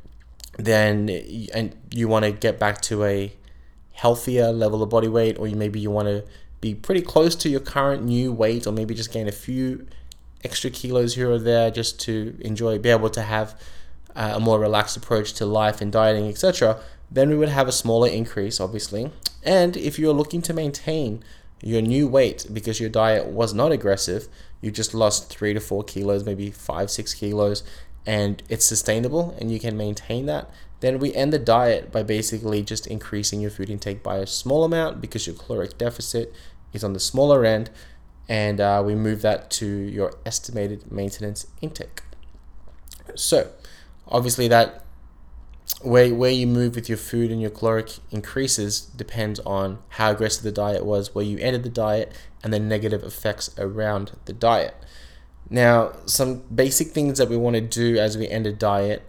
then 0.57 1.09
and 1.53 1.75
you 1.91 2.07
want 2.07 2.25
to 2.25 2.31
get 2.31 2.59
back 2.59 2.81
to 2.81 3.03
a 3.03 3.33
healthier 3.91 4.51
level 4.51 4.83
of 4.83 4.89
body 4.89 5.07
weight, 5.07 5.38
or 5.39 5.47
you 5.47 5.55
maybe 5.55 5.79
you 5.79 5.89
want 5.89 6.07
to 6.07 6.23
be 6.62 6.73
pretty 6.73 7.01
close 7.01 7.35
to 7.35 7.50
your 7.50 7.59
current 7.59 8.03
new 8.03 8.31
weight, 8.31 8.67
or 8.67 8.71
maybe 8.71 8.93
just 8.93 9.12
gain 9.12 9.27
a 9.27 9.31
few 9.31 9.88
extra 10.43 10.69
kilos 10.69 11.15
here 11.15 11.31
or 11.31 11.39
there 11.39 11.71
just 11.71 12.00
to 12.01 12.35
enjoy, 12.41 12.77
be 12.77 12.89
able 12.89 13.09
to 13.09 13.21
have 13.21 13.59
uh, 14.15 14.34
a 14.36 14.39
more 14.39 14.60
relaxed 14.60 14.98
approach 14.98 15.34
to 15.34 15.46
life 15.46 15.82
and 15.82 15.91
dieting, 15.91 16.27
etc., 16.27 16.79
then 17.12 17.29
we 17.29 17.36
would 17.36 17.50
have 17.50 17.67
a 17.67 17.72
smaller 17.72 18.08
increase, 18.08 18.60
obviously. 18.60 19.12
And 19.43 19.77
if 19.77 20.00
you're 20.00 20.13
looking 20.13 20.41
to 20.43 20.53
maintain 20.53 21.24
your 21.62 21.82
new 21.82 22.08
weight 22.08 22.48
because 22.51 22.79
your 22.79 22.89
diet 22.89 23.27
was 23.27 23.53
not 23.53 23.72
aggressive, 23.72 24.27
you 24.62 24.72
just 24.72 24.93
lost 24.93 25.29
three 25.29 25.53
to 25.53 25.60
four 25.60 25.84
kilos, 25.84 26.25
maybe 26.25 26.50
five, 26.50 26.89
six 26.89 27.13
kilos, 27.13 27.63
and 28.05 28.43
it's 28.50 28.65
sustainable 28.65 29.36
and 29.39 29.51
you 29.51 29.60
can 29.60 29.77
maintain 29.77 30.25
that, 30.25 30.50
then 30.82 31.00
we 31.00 31.13
end 31.13 31.32
the 31.32 31.39
diet 31.39 31.91
by 31.91 32.03
basically 32.03 32.62
just 32.62 32.88
increasing 32.88 33.39
your 33.39 33.51
food 33.51 33.70
intake 33.70 34.03
by 34.03 34.17
a 34.17 34.27
small 34.27 34.65
amount 34.65 35.00
because 35.00 35.25
your 35.25 35.36
caloric 35.36 35.77
deficit 35.77 36.34
is 36.74 36.84
on 36.84 36.91
the 36.91 37.00
smaller 37.00 37.46
end, 37.46 37.70
and 38.27 38.60
uh, 38.60 38.84
we 38.86 38.96
move 38.96 39.22
that 39.22 39.50
to 39.51 39.65
your 39.65 40.13
estimated 40.25 40.91
maintenance 40.91 41.48
intake. 41.62 42.01
So, 43.15 43.51
obviously, 44.07 44.48
that 44.48 44.83
where 45.81 46.13
where 46.13 46.31
you 46.31 46.48
move 46.48 46.75
with 46.75 46.89
your 46.89 46.98
food 46.98 47.31
and 47.31 47.41
your 47.41 47.50
caloric 47.50 47.98
increases 48.12 48.81
depends 48.81 49.39
on 49.41 49.79
how 49.89 50.12
aggressive 50.12 50.43
the 50.43 50.51
diet 50.51 50.86
was, 50.86 51.13
where 51.13 51.25
you 51.25 51.38
ended 51.39 51.63
the 51.63 51.69
diet, 51.69 52.12
and 52.43 52.53
the 52.53 52.60
negative 52.60 53.03
effects 53.03 53.50
around 53.57 54.12
the 54.25 54.33
diet. 54.33 54.75
Now, 55.50 55.93
some 56.05 56.43
basic 56.53 56.89
things 56.89 57.17
that 57.17 57.29
we 57.29 57.38
want 57.38 57.55
to 57.55 57.62
do 57.62 57.98
as 57.98 58.17
we 58.17 58.27
end 58.27 58.48
a 58.48 58.53
diet 58.53 59.03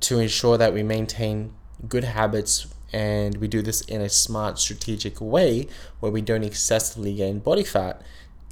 to 0.00 0.18
ensure 0.18 0.58
that 0.58 0.74
we 0.74 0.82
maintain 0.82 1.54
good 1.88 2.04
habits 2.04 2.66
and 2.92 3.36
we 3.38 3.48
do 3.48 3.62
this 3.62 3.80
in 3.82 4.00
a 4.00 4.08
smart, 4.08 4.58
strategic 4.58 5.20
way 5.20 5.66
where 6.00 6.12
we 6.12 6.22
don't 6.22 6.44
excessively 6.44 7.14
gain 7.14 7.40
body 7.40 7.64
fat 7.64 8.00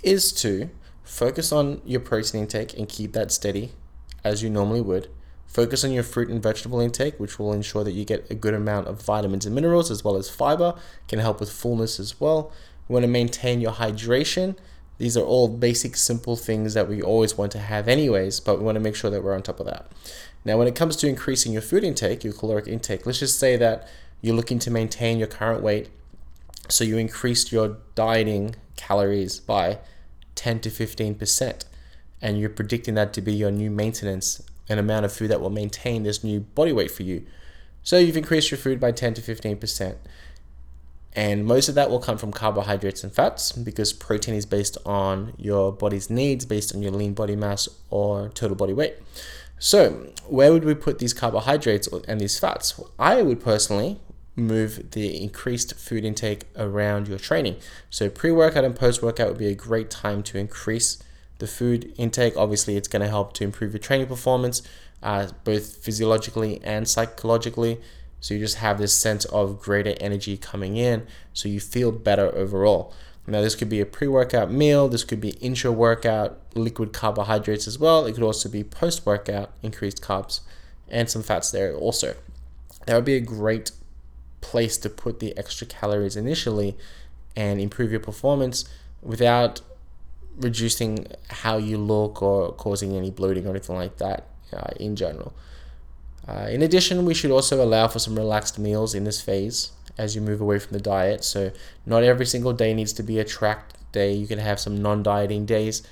is 0.02 0.32
to 0.32 0.70
focus 1.02 1.52
on 1.52 1.80
your 1.84 2.00
protein 2.00 2.42
intake 2.42 2.76
and 2.76 2.88
keep 2.88 3.12
that 3.12 3.30
steady 3.30 3.72
as 4.22 4.42
you 4.42 4.50
normally 4.50 4.80
would. 4.80 5.08
Focus 5.54 5.84
on 5.84 5.92
your 5.92 6.02
fruit 6.02 6.28
and 6.28 6.42
vegetable 6.42 6.80
intake, 6.80 7.18
which 7.18 7.38
will 7.38 7.52
ensure 7.52 7.84
that 7.84 7.92
you 7.92 8.04
get 8.04 8.30
a 8.30 8.34
good 8.34 8.52
amount 8.52 8.88
of 8.88 9.00
vitamins 9.00 9.46
and 9.46 9.54
minerals 9.54 9.90
as 9.90 10.04
well 10.04 10.16
as 10.16 10.28
fiber, 10.28 10.74
can 11.08 11.20
help 11.20 11.40
with 11.40 11.50
fullness 11.50 11.98
as 11.98 12.20
well. 12.20 12.52
You 12.88 12.92
want 12.92 13.04
to 13.04 13.08
maintain 13.08 13.62
your 13.62 13.72
hydration 13.72 14.56
these 14.98 15.16
are 15.16 15.24
all 15.24 15.48
basic, 15.48 15.96
simple 15.96 16.36
things 16.36 16.74
that 16.74 16.88
we 16.88 17.02
always 17.02 17.36
want 17.36 17.52
to 17.52 17.58
have, 17.58 17.88
anyways, 17.88 18.40
but 18.40 18.58
we 18.58 18.64
want 18.64 18.76
to 18.76 18.80
make 18.80 18.94
sure 18.94 19.10
that 19.10 19.24
we're 19.24 19.34
on 19.34 19.42
top 19.42 19.58
of 19.58 19.66
that. 19.66 19.90
Now, 20.44 20.56
when 20.56 20.68
it 20.68 20.76
comes 20.76 20.94
to 20.96 21.08
increasing 21.08 21.52
your 21.52 21.62
food 21.62 21.82
intake, 21.82 22.22
your 22.22 22.32
caloric 22.32 22.68
intake, 22.68 23.04
let's 23.06 23.18
just 23.18 23.38
say 23.38 23.56
that 23.56 23.88
you're 24.20 24.36
looking 24.36 24.58
to 24.60 24.70
maintain 24.70 25.18
your 25.18 25.26
current 25.26 25.62
weight, 25.62 25.88
so 26.68 26.84
you 26.84 26.96
increased 26.96 27.50
your 27.50 27.78
dieting 27.94 28.54
calories 28.76 29.40
by 29.40 29.78
10 30.36 30.60
to 30.60 30.70
15%, 30.70 31.64
and 32.22 32.38
you're 32.38 32.50
predicting 32.50 32.94
that 32.94 33.12
to 33.14 33.20
be 33.20 33.32
your 33.32 33.50
new 33.50 33.70
maintenance, 33.70 34.42
an 34.68 34.78
amount 34.78 35.04
of 35.04 35.12
food 35.12 35.28
that 35.28 35.40
will 35.40 35.50
maintain 35.50 36.02
this 36.02 36.24
new 36.24 36.40
body 36.40 36.72
weight 36.72 36.90
for 36.90 37.02
you. 37.02 37.24
So 37.82 37.98
you've 37.98 38.16
increased 38.16 38.50
your 38.50 38.58
food 38.58 38.80
by 38.80 38.92
10 38.92 39.14
to 39.14 39.20
15%. 39.20 39.96
And 41.16 41.44
most 41.44 41.68
of 41.68 41.74
that 41.76 41.90
will 41.90 42.00
come 42.00 42.18
from 42.18 42.32
carbohydrates 42.32 43.04
and 43.04 43.12
fats 43.12 43.52
because 43.52 43.92
protein 43.92 44.34
is 44.34 44.46
based 44.46 44.76
on 44.84 45.34
your 45.38 45.72
body's 45.72 46.10
needs, 46.10 46.44
based 46.44 46.74
on 46.74 46.82
your 46.82 46.90
lean 46.90 47.14
body 47.14 47.36
mass 47.36 47.68
or 47.90 48.30
total 48.30 48.56
body 48.56 48.72
weight. 48.72 48.96
So, 49.58 50.12
where 50.26 50.52
would 50.52 50.64
we 50.64 50.74
put 50.74 50.98
these 50.98 51.14
carbohydrates 51.14 51.88
and 52.08 52.20
these 52.20 52.38
fats? 52.38 52.80
I 52.98 53.22
would 53.22 53.40
personally 53.40 54.00
move 54.34 54.90
the 54.90 55.22
increased 55.22 55.74
food 55.76 56.04
intake 56.04 56.46
around 56.56 57.06
your 57.06 57.18
training. 57.18 57.56
So, 57.88 58.10
pre 58.10 58.32
workout 58.32 58.64
and 58.64 58.74
post 58.74 59.00
workout 59.00 59.28
would 59.28 59.38
be 59.38 59.46
a 59.46 59.54
great 59.54 59.90
time 59.90 60.24
to 60.24 60.38
increase 60.38 61.00
the 61.38 61.46
food 61.46 61.92
intake. 61.96 62.36
Obviously, 62.36 62.76
it's 62.76 62.88
going 62.88 63.02
to 63.02 63.08
help 63.08 63.32
to 63.34 63.44
improve 63.44 63.72
your 63.72 63.80
training 63.80 64.06
performance, 64.06 64.62
uh, 65.02 65.28
both 65.44 65.76
physiologically 65.76 66.60
and 66.62 66.88
psychologically. 66.88 67.80
So 68.20 68.34
you 68.34 68.40
just 68.40 68.56
have 68.56 68.78
this 68.78 68.94
sense 68.94 69.26
of 69.26 69.60
greater 69.60 69.94
energy 70.00 70.36
coming 70.36 70.76
in, 70.76 71.06
so 71.34 71.48
you 71.48 71.60
feel 71.60 71.92
better 71.92 72.34
overall. 72.34 72.94
Now, 73.26 73.40
this 73.40 73.54
could 73.54 73.68
be 73.68 73.80
a 73.80 73.86
pre 73.86 74.06
workout 74.06 74.50
meal, 74.50 74.88
this 74.88 75.04
could 75.04 75.20
be 75.20 75.30
intra 75.30 75.72
workout 75.72 76.38
liquid 76.54 76.92
carbohydrates 76.92 77.66
as 77.66 77.78
well. 77.78 78.04
It 78.04 78.14
could 78.14 78.22
also 78.22 78.48
be 78.48 78.62
post 78.64 79.06
workout 79.06 79.52
increased 79.62 80.02
carbs 80.02 80.40
and 80.88 81.08
some 81.08 81.22
fats 81.22 81.50
there 81.50 81.74
also. 81.74 82.14
That 82.86 82.94
would 82.94 83.04
be 83.04 83.14
a 83.14 83.20
great 83.20 83.72
place 84.40 84.76
to 84.78 84.90
put 84.90 85.20
the 85.20 85.36
extra 85.38 85.66
calories 85.66 86.16
initially 86.16 86.76
and 87.34 87.60
improve 87.60 87.90
your 87.90 88.00
performance 88.00 88.64
without 89.02 89.62
reducing 90.36 91.06
how 91.28 91.56
you 91.56 91.78
look 91.78 92.22
or 92.22 92.52
causing 92.52 92.96
any 92.96 93.10
bloating 93.10 93.46
or 93.46 93.50
anything 93.50 93.76
like 93.76 93.98
that 93.98 94.26
uh, 94.52 94.70
in 94.78 94.96
general. 94.96 95.32
Uh, 96.26 96.48
in 96.50 96.62
addition, 96.62 97.04
we 97.04 97.14
should 97.14 97.30
also 97.30 97.62
allow 97.62 97.86
for 97.86 97.98
some 97.98 98.16
relaxed 98.16 98.58
meals 98.58 98.94
in 98.94 99.04
this 99.04 99.20
phase 99.20 99.72
as 99.98 100.14
you 100.14 100.20
move 100.20 100.40
away 100.40 100.58
from 100.58 100.72
the 100.72 100.80
diet. 100.80 101.22
So, 101.22 101.52
not 101.84 102.02
every 102.02 102.26
single 102.26 102.52
day 102.52 102.72
needs 102.72 102.92
to 102.94 103.02
be 103.02 103.18
a 103.18 103.24
tracked 103.24 103.76
day. 103.92 104.12
You 104.12 104.26
can 104.26 104.38
have 104.38 104.58
some 104.58 104.80
non 104.80 105.02
dieting 105.02 105.44
days 105.44 105.82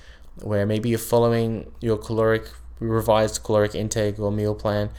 where 0.41 0.65
maybe 0.65 0.89
you're 0.89 0.99
following 0.99 1.71
your 1.79 1.97
caloric, 1.97 2.45
revised 2.79 3.43
caloric 3.43 3.75
intake 3.75 4.19
or 4.19 4.31
meal 4.31 4.55
plan 4.55 4.89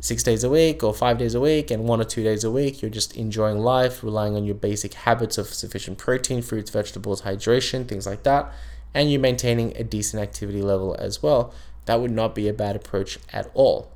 six 0.00 0.22
days 0.22 0.42
a 0.42 0.48
week 0.48 0.82
or 0.82 0.94
five 0.94 1.18
days 1.18 1.34
a 1.34 1.40
week, 1.40 1.70
and 1.70 1.84
one 1.84 2.00
or 2.00 2.04
two 2.04 2.22
days 2.22 2.42
a 2.42 2.50
week. 2.50 2.80
You're 2.80 2.90
just 2.90 3.16
enjoying 3.16 3.58
life, 3.58 4.02
relying 4.02 4.34
on 4.34 4.44
your 4.44 4.54
basic 4.54 4.94
habits 4.94 5.38
of 5.38 5.48
sufficient 5.48 5.98
protein, 5.98 6.42
fruits, 6.42 6.70
vegetables, 6.70 7.22
hydration, 7.22 7.86
things 7.86 8.06
like 8.06 8.22
that, 8.22 8.52
and 8.94 9.10
you're 9.10 9.20
maintaining 9.20 9.76
a 9.76 9.84
decent 9.84 10.22
activity 10.22 10.62
level 10.62 10.96
as 10.98 11.22
well. 11.22 11.52
That 11.86 12.00
would 12.00 12.10
not 12.10 12.34
be 12.34 12.48
a 12.48 12.52
bad 12.52 12.76
approach 12.76 13.18
at 13.32 13.50
all. 13.54 13.90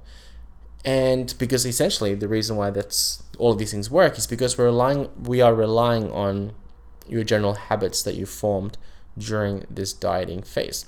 And 0.85 1.35
because 1.39 1.65
essentially 1.65 2.15
the 2.15 2.29
reason 2.29 2.57
why 2.57 2.71
that's 2.71 3.23
all 3.39 3.53
of 3.53 3.59
these 3.59 3.71
things 3.71 3.91
work 3.91 4.19
is 4.19 4.27
because 4.27 4.59
we're 4.59 4.67
relying 4.67 5.09
we 5.21 5.41
are 5.41 5.55
relying 5.55 6.11
on 6.13 6.53
your 7.09 7.25
general 7.25 7.55
habits 7.55 8.03
that 8.03 8.15
you 8.15 8.27
formed 8.27 8.77
during 9.17 9.65
this 9.71 9.93
dieting 9.93 10.43
phase. 10.43 10.87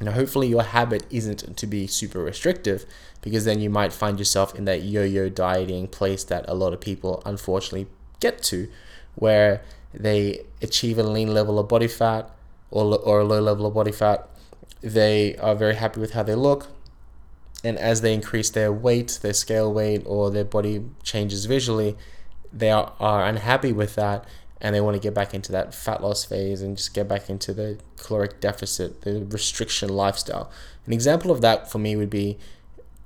Now, 0.00 0.12
hopefully, 0.12 0.48
your 0.48 0.62
habit 0.62 1.04
isn't 1.10 1.56
to 1.56 1.66
be 1.66 1.86
super 1.86 2.20
restrictive 2.20 2.86
because 3.20 3.44
then 3.44 3.60
you 3.60 3.68
might 3.70 3.92
find 3.92 4.18
yourself 4.18 4.54
in 4.54 4.64
that 4.64 4.82
yo 4.82 5.04
yo 5.04 5.28
dieting 5.28 5.86
place 5.86 6.24
that 6.24 6.44
a 6.48 6.54
lot 6.54 6.72
of 6.72 6.80
people 6.80 7.22
unfortunately 7.26 7.86
get 8.18 8.42
to, 8.44 8.68
where 9.14 9.62
they 9.92 10.40
achieve 10.62 10.98
a 10.98 11.02
lean 11.02 11.34
level 11.34 11.58
of 11.58 11.68
body 11.68 11.88
fat 11.88 12.30
or, 12.72 12.98
or 12.98 13.20
a 13.20 13.24
low 13.24 13.40
level 13.40 13.66
of 13.66 13.74
body 13.74 13.92
fat. 13.92 14.28
They 14.80 15.36
are 15.36 15.54
very 15.54 15.76
happy 15.76 16.00
with 16.00 16.12
how 16.12 16.24
they 16.24 16.34
look, 16.34 16.66
and 17.62 17.78
as 17.78 18.00
they 18.00 18.12
increase 18.12 18.50
their 18.50 18.72
weight, 18.72 19.20
their 19.22 19.32
scale 19.32 19.72
weight, 19.72 20.02
or 20.04 20.30
their 20.30 20.44
body 20.44 20.84
changes 21.04 21.44
visually, 21.44 21.96
they 22.52 22.70
are, 22.70 22.92
are 22.98 23.24
unhappy 23.24 23.72
with 23.72 23.94
that 23.94 24.26
and 24.62 24.74
they 24.74 24.80
want 24.80 24.94
to 24.94 25.00
get 25.00 25.12
back 25.12 25.34
into 25.34 25.50
that 25.50 25.74
fat 25.74 26.00
loss 26.00 26.24
phase 26.24 26.62
and 26.62 26.76
just 26.76 26.94
get 26.94 27.08
back 27.08 27.28
into 27.28 27.52
the 27.52 27.78
caloric 27.96 28.40
deficit, 28.40 29.02
the 29.02 29.24
restriction 29.24 29.88
lifestyle. 29.88 30.50
An 30.86 30.92
example 30.92 31.32
of 31.32 31.40
that 31.40 31.70
for 31.70 31.78
me 31.78 31.96
would 31.96 32.08
be 32.08 32.38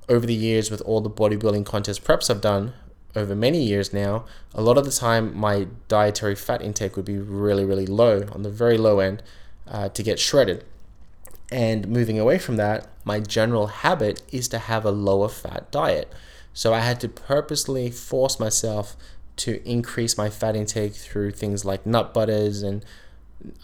over 0.07 0.25
the 0.25 0.35
years 0.35 0.69
with 0.69 0.81
all 0.81 1.01
the 1.01 1.09
bodybuilding 1.09 1.65
contest 1.65 2.03
preps 2.03 2.29
I've 2.29 2.41
done 2.41 2.73
over 3.15 3.35
many 3.35 3.63
years 3.63 3.91
now, 3.91 4.25
a 4.53 4.61
lot 4.61 4.77
of 4.77 4.85
the 4.85 4.91
time 4.91 5.35
my 5.35 5.67
dietary 5.87 6.35
fat 6.35 6.61
intake 6.61 6.95
would 6.95 7.05
be 7.05 7.17
really, 7.17 7.65
really 7.65 7.87
low 7.87 8.27
on 8.31 8.43
the 8.43 8.51
very 8.51 8.77
low 8.77 8.99
end 8.99 9.23
uh, 9.69 9.89
to 9.89 10.03
get 10.03 10.19
shredded. 10.19 10.63
And 11.51 11.87
moving 11.87 12.19
away 12.19 12.39
from 12.39 12.57
that, 12.57 12.87
my 13.05 13.19
general 13.19 13.67
habit 13.67 14.21
is 14.31 14.47
to 14.49 14.59
have 14.59 14.83
a 14.85 14.91
lower 14.91 15.29
fat 15.29 15.71
diet. 15.71 16.11
So 16.53 16.73
I 16.73 16.79
had 16.79 16.99
to 17.01 17.07
purposely 17.07 17.89
force 17.91 18.39
myself 18.39 18.97
to 19.37 19.61
increase 19.69 20.17
my 20.17 20.29
fat 20.29 20.55
intake 20.55 20.93
through 20.93 21.31
things 21.31 21.63
like 21.63 21.85
nut 21.85 22.13
butters 22.13 22.63
and 22.63 22.83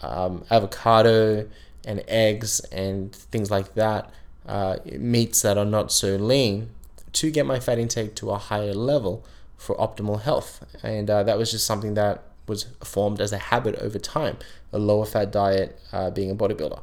um, 0.00 0.44
avocado 0.50 1.48
and 1.84 2.02
eggs 2.08 2.60
and 2.72 3.12
things 3.12 3.50
like 3.50 3.74
that, 3.74 4.10
uh, 4.46 4.76
meats 4.96 5.42
that 5.42 5.58
are 5.58 5.64
not 5.64 5.92
so 5.92 6.16
lean, 6.16 6.70
to 7.12 7.30
get 7.30 7.44
my 7.44 7.60
fat 7.60 7.78
intake 7.78 8.14
to 8.16 8.30
a 8.30 8.38
higher 8.38 8.74
level 8.74 9.24
for 9.56 9.76
optimal 9.76 10.22
health. 10.22 10.64
And 10.82 11.10
uh, 11.10 11.22
that 11.24 11.36
was 11.36 11.50
just 11.50 11.66
something 11.66 11.94
that 11.94 12.22
was 12.46 12.66
formed 12.82 13.20
as 13.20 13.32
a 13.32 13.38
habit 13.38 13.74
over 13.76 13.98
time, 13.98 14.36
a 14.72 14.78
lower 14.78 15.06
fat 15.06 15.32
diet 15.32 15.78
uh, 15.92 16.10
being 16.10 16.30
a 16.30 16.34
bodybuilder. 16.34 16.80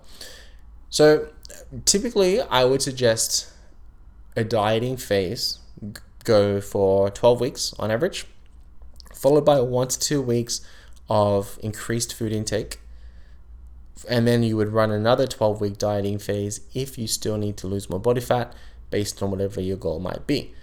So 0.90 1.30
typically, 1.86 2.42
I 2.42 2.66
would 2.66 2.82
suggest 2.82 3.52
a 4.36 4.44
dieting 4.44 4.98
phase 4.98 5.60
go 6.24 6.62
for 6.62 7.10
12 7.10 7.42
weeks 7.42 7.74
on 7.80 7.92
average, 7.92 8.26
followed 9.14 9.46
by 9.46 9.60
one 9.62 9.88
to 9.88 10.00
two 10.00 10.22
weeks 10.22 10.62
of 11.10 11.60
increased 11.62 12.14
food 12.14 12.32
intake. 12.32 12.80
And 14.10 14.28
then 14.28 14.42
you 14.42 14.58
would 14.58 14.70
run 14.70 14.92
another 14.92 15.28
12 15.28 15.62
week 15.62 15.78
dieting 15.78 16.18
phase 16.18 16.62
if 16.74 16.98
you 16.98 17.08
still 17.08 17.38
need 17.38 17.58
to 17.58 17.68
lose 17.68 17.90
more 17.90 18.00
body 18.00 18.22
fat 18.22 18.54
based 18.90 19.22
on 19.22 19.32
whatever 19.32 19.62
your 19.62 19.78
goal 19.78 20.00
might 20.00 20.26
be. 20.26 20.54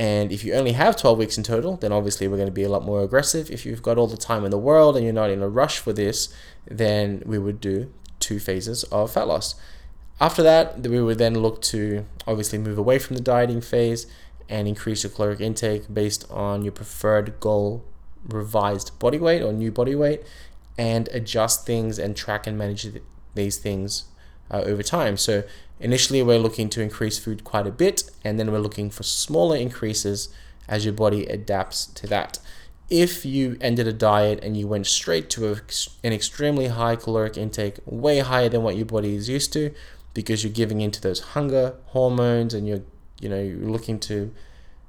And 0.00 0.32
if 0.32 0.44
you 0.44 0.54
only 0.54 0.72
have 0.72 0.96
12 0.96 1.18
weeks 1.18 1.36
in 1.36 1.44
total, 1.44 1.76
then 1.76 1.92
obviously 1.92 2.26
we're 2.26 2.38
going 2.38 2.48
to 2.48 2.52
be 2.52 2.62
a 2.62 2.70
lot 2.70 2.86
more 2.86 3.02
aggressive. 3.02 3.50
If 3.50 3.66
you've 3.66 3.82
got 3.82 3.98
all 3.98 4.06
the 4.06 4.16
time 4.16 4.46
in 4.46 4.50
the 4.50 4.56
world 4.56 4.96
and 4.96 5.04
you're 5.04 5.12
not 5.12 5.28
in 5.28 5.42
a 5.42 5.48
rush 5.48 5.78
for 5.78 5.92
this, 5.92 6.34
then 6.66 7.22
we 7.26 7.38
would 7.38 7.60
do 7.60 7.92
two 8.18 8.38
phases 8.38 8.82
of 8.84 9.12
fat 9.12 9.28
loss. 9.28 9.56
After 10.18 10.42
that, 10.42 10.80
we 10.80 11.02
would 11.02 11.18
then 11.18 11.34
look 11.34 11.60
to 11.64 12.06
obviously 12.26 12.58
move 12.58 12.78
away 12.78 12.98
from 12.98 13.14
the 13.14 13.22
dieting 13.22 13.60
phase 13.60 14.06
and 14.48 14.66
increase 14.66 15.02
your 15.02 15.10
caloric 15.10 15.42
intake 15.42 15.92
based 15.92 16.24
on 16.30 16.62
your 16.62 16.72
preferred 16.72 17.38
goal 17.38 17.84
revised 18.26 18.98
body 18.98 19.18
weight 19.18 19.42
or 19.42 19.52
new 19.52 19.70
body 19.70 19.94
weight 19.94 20.22
and 20.78 21.08
adjust 21.08 21.66
things 21.66 21.98
and 21.98 22.16
track 22.16 22.46
and 22.46 22.56
manage 22.56 22.88
these 23.34 23.58
things 23.58 24.04
uh, 24.50 24.62
over 24.64 24.82
time. 24.82 25.18
So 25.18 25.42
initially 25.80 26.22
we're 26.22 26.38
looking 26.38 26.68
to 26.70 26.82
increase 26.82 27.18
food 27.18 27.42
quite 27.42 27.66
a 27.66 27.72
bit 27.72 28.10
and 28.22 28.38
then 28.38 28.52
we're 28.52 28.58
looking 28.58 28.90
for 28.90 29.02
smaller 29.02 29.56
increases 29.56 30.28
as 30.68 30.84
your 30.84 30.94
body 30.94 31.26
adapts 31.26 31.86
to 31.86 32.06
that. 32.06 32.38
If 32.88 33.24
you 33.24 33.56
ended 33.60 33.86
a 33.86 33.92
diet 33.92 34.42
and 34.42 34.56
you 34.56 34.66
went 34.66 34.86
straight 34.86 35.30
to 35.30 35.56
an 36.04 36.12
extremely 36.12 36.68
high 36.68 36.96
caloric 36.96 37.36
intake, 37.36 37.78
way 37.86 38.18
higher 38.18 38.48
than 38.48 38.62
what 38.62 38.76
your 38.76 38.86
body 38.86 39.14
is 39.14 39.28
used 39.28 39.52
to, 39.54 39.72
because 40.14 40.42
you're 40.42 40.52
giving 40.52 40.80
into 40.80 41.00
those 41.00 41.20
hunger 41.20 41.74
hormones 41.86 42.54
and 42.54 42.66
you're 42.66 42.82
you 43.20 43.28
know 43.28 43.40
you're 43.40 43.70
looking 43.70 43.98
to 43.98 44.32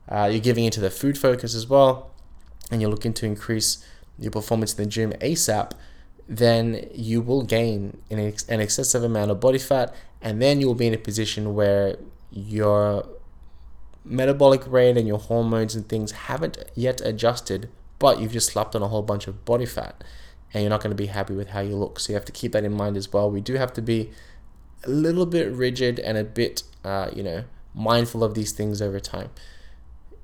uh, 0.10 0.28
you're 0.32 0.42
giving 0.42 0.66
into 0.66 0.80
the 0.80 0.90
food 0.90 1.18
focus 1.18 1.54
as 1.54 1.68
well 1.68 2.12
and 2.72 2.82
you're 2.82 2.90
looking 2.90 3.14
to 3.14 3.26
increase 3.26 3.86
your 4.18 4.32
performance 4.32 4.74
in 4.74 4.84
the 4.84 4.90
gym 4.90 5.12
asap 5.14 5.74
then 6.28 6.90
you 6.94 7.22
will 7.22 7.44
gain 7.44 7.98
an, 8.10 8.20
ex- 8.20 8.48
an 8.48 8.60
excessive 8.60 9.04
amount 9.04 9.32
of 9.32 9.40
body 9.40 9.60
fat 9.60 9.94
and 10.22 10.42
then 10.42 10.62
you'll 10.62 10.76
be 10.76 10.88
in 10.88 10.94
a 10.94 10.98
position 10.98 11.54
where 11.54 11.98
your 12.32 13.08
metabolic 14.04 14.66
rate 14.72 14.98
and 14.98 15.08
your 15.08 15.20
hormones 15.20 15.76
and 15.76 15.88
things 15.90 16.12
haven't 16.12 16.58
yet 16.76 17.02
adjusted 17.02 17.70
but 18.00 18.20
you've 18.20 18.32
just 18.32 18.52
slapped 18.52 18.76
on 18.76 18.82
a 18.82 18.88
whole 18.88 19.04
bunch 19.04 19.28
of 19.28 19.46
body 19.46 19.66
fat 19.66 20.04
and 20.54 20.64
you're 20.64 20.70
not 20.70 20.82
going 20.82 20.96
to 20.96 21.02
be 21.02 21.08
happy 21.08 21.34
with 21.34 21.50
how 21.50 21.60
you 21.60 21.76
look 21.76 22.00
so 22.00 22.12
you 22.12 22.16
have 22.16 22.26
to 22.26 22.32
keep 22.32 22.52
that 22.54 22.64
in 22.64 22.74
mind 22.74 22.98
as 22.98 23.12
well 23.12 23.30
we 23.30 23.42
do 23.42 23.56
have 23.56 23.74
to 23.74 23.82
be 23.82 24.10
a 24.84 24.90
little 24.90 25.26
bit 25.26 25.52
rigid 25.52 26.00
and 26.00 26.18
a 26.18 26.24
bit, 26.24 26.64
uh, 26.84 27.10
you 27.14 27.24
know, 27.24 27.44
mindful 27.74 28.24
of 28.24 28.34
these 28.34 28.52
things 28.52 28.82
over 28.82 29.00
time. 29.00 29.30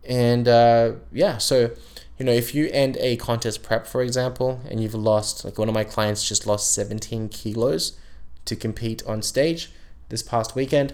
And 0.07 0.47
uh, 0.47 0.93
yeah, 1.11 1.37
so 1.37 1.71
you 2.17 2.25
know, 2.25 2.31
if 2.31 2.55
you 2.55 2.69
end 2.71 2.97
a 2.99 3.15
contest 3.17 3.61
prep, 3.61 3.85
for 3.85 4.01
example, 4.01 4.61
and 4.69 4.81
you've 4.81 4.95
lost, 4.95 5.45
like 5.45 5.57
one 5.57 5.67
of 5.67 5.75
my 5.75 5.83
clients 5.83 6.27
just 6.27 6.47
lost 6.47 6.73
17 6.73 7.29
kilos 7.29 7.97
to 8.45 8.55
compete 8.55 9.03
on 9.05 9.21
stage 9.21 9.71
this 10.09 10.23
past 10.23 10.55
weekend. 10.55 10.93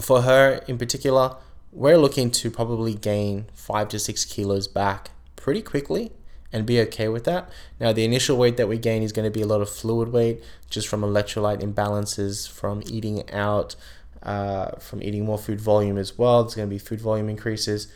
For 0.00 0.22
her 0.22 0.62
in 0.66 0.78
particular, 0.78 1.36
we're 1.72 1.98
looking 1.98 2.30
to 2.30 2.50
probably 2.50 2.94
gain 2.94 3.46
five 3.52 3.88
to 3.90 3.98
six 3.98 4.24
kilos 4.24 4.66
back 4.66 5.10
pretty 5.36 5.60
quickly 5.60 6.12
and 6.52 6.64
be 6.64 6.80
okay 6.80 7.08
with 7.08 7.24
that. 7.24 7.50
Now, 7.78 7.92
the 7.92 8.04
initial 8.04 8.38
weight 8.38 8.56
that 8.56 8.68
we 8.68 8.78
gain 8.78 9.02
is 9.02 9.12
going 9.12 9.30
to 9.30 9.36
be 9.36 9.42
a 9.42 9.46
lot 9.46 9.60
of 9.60 9.68
fluid 9.68 10.08
weight 10.08 10.42
just 10.70 10.88
from 10.88 11.02
electrolyte 11.02 11.60
imbalances, 11.60 12.48
from 12.48 12.82
eating 12.86 13.28
out, 13.30 13.76
uh, 14.22 14.70
from 14.78 15.02
eating 15.02 15.26
more 15.26 15.38
food 15.38 15.60
volume 15.60 15.98
as 15.98 16.16
well. 16.16 16.40
It's 16.42 16.54
going 16.54 16.68
to 16.68 16.74
be 16.74 16.78
food 16.78 17.00
volume 17.00 17.28
increases. 17.28 17.88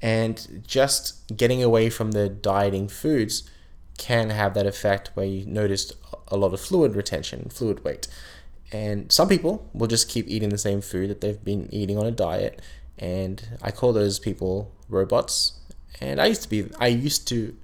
And 0.00 0.62
just 0.66 1.36
getting 1.36 1.62
away 1.62 1.90
from 1.90 2.12
the 2.12 2.28
dieting 2.28 2.88
foods 2.88 3.48
can 3.96 4.30
have 4.30 4.54
that 4.54 4.66
effect 4.66 5.10
where 5.14 5.26
you 5.26 5.44
notice 5.44 5.92
a 6.28 6.36
lot 6.36 6.54
of 6.54 6.60
fluid 6.60 6.94
retention, 6.94 7.48
fluid 7.50 7.84
weight. 7.84 8.06
And 8.70 9.10
some 9.10 9.28
people 9.28 9.68
will 9.72 9.86
just 9.86 10.08
keep 10.08 10.28
eating 10.28 10.50
the 10.50 10.58
same 10.58 10.80
food 10.80 11.10
that 11.10 11.20
they've 11.20 11.42
been 11.42 11.68
eating 11.72 11.98
on 11.98 12.06
a 12.06 12.10
diet. 12.10 12.60
And 12.98 13.58
I 13.62 13.70
call 13.70 13.92
those 13.92 14.18
people 14.18 14.72
robots. 14.88 15.54
And 16.00 16.20
I 16.20 16.26
used 16.26 16.42
to 16.42 16.48
be, 16.48 16.70
I 16.78 16.88
used 16.88 17.26
to 17.28 17.56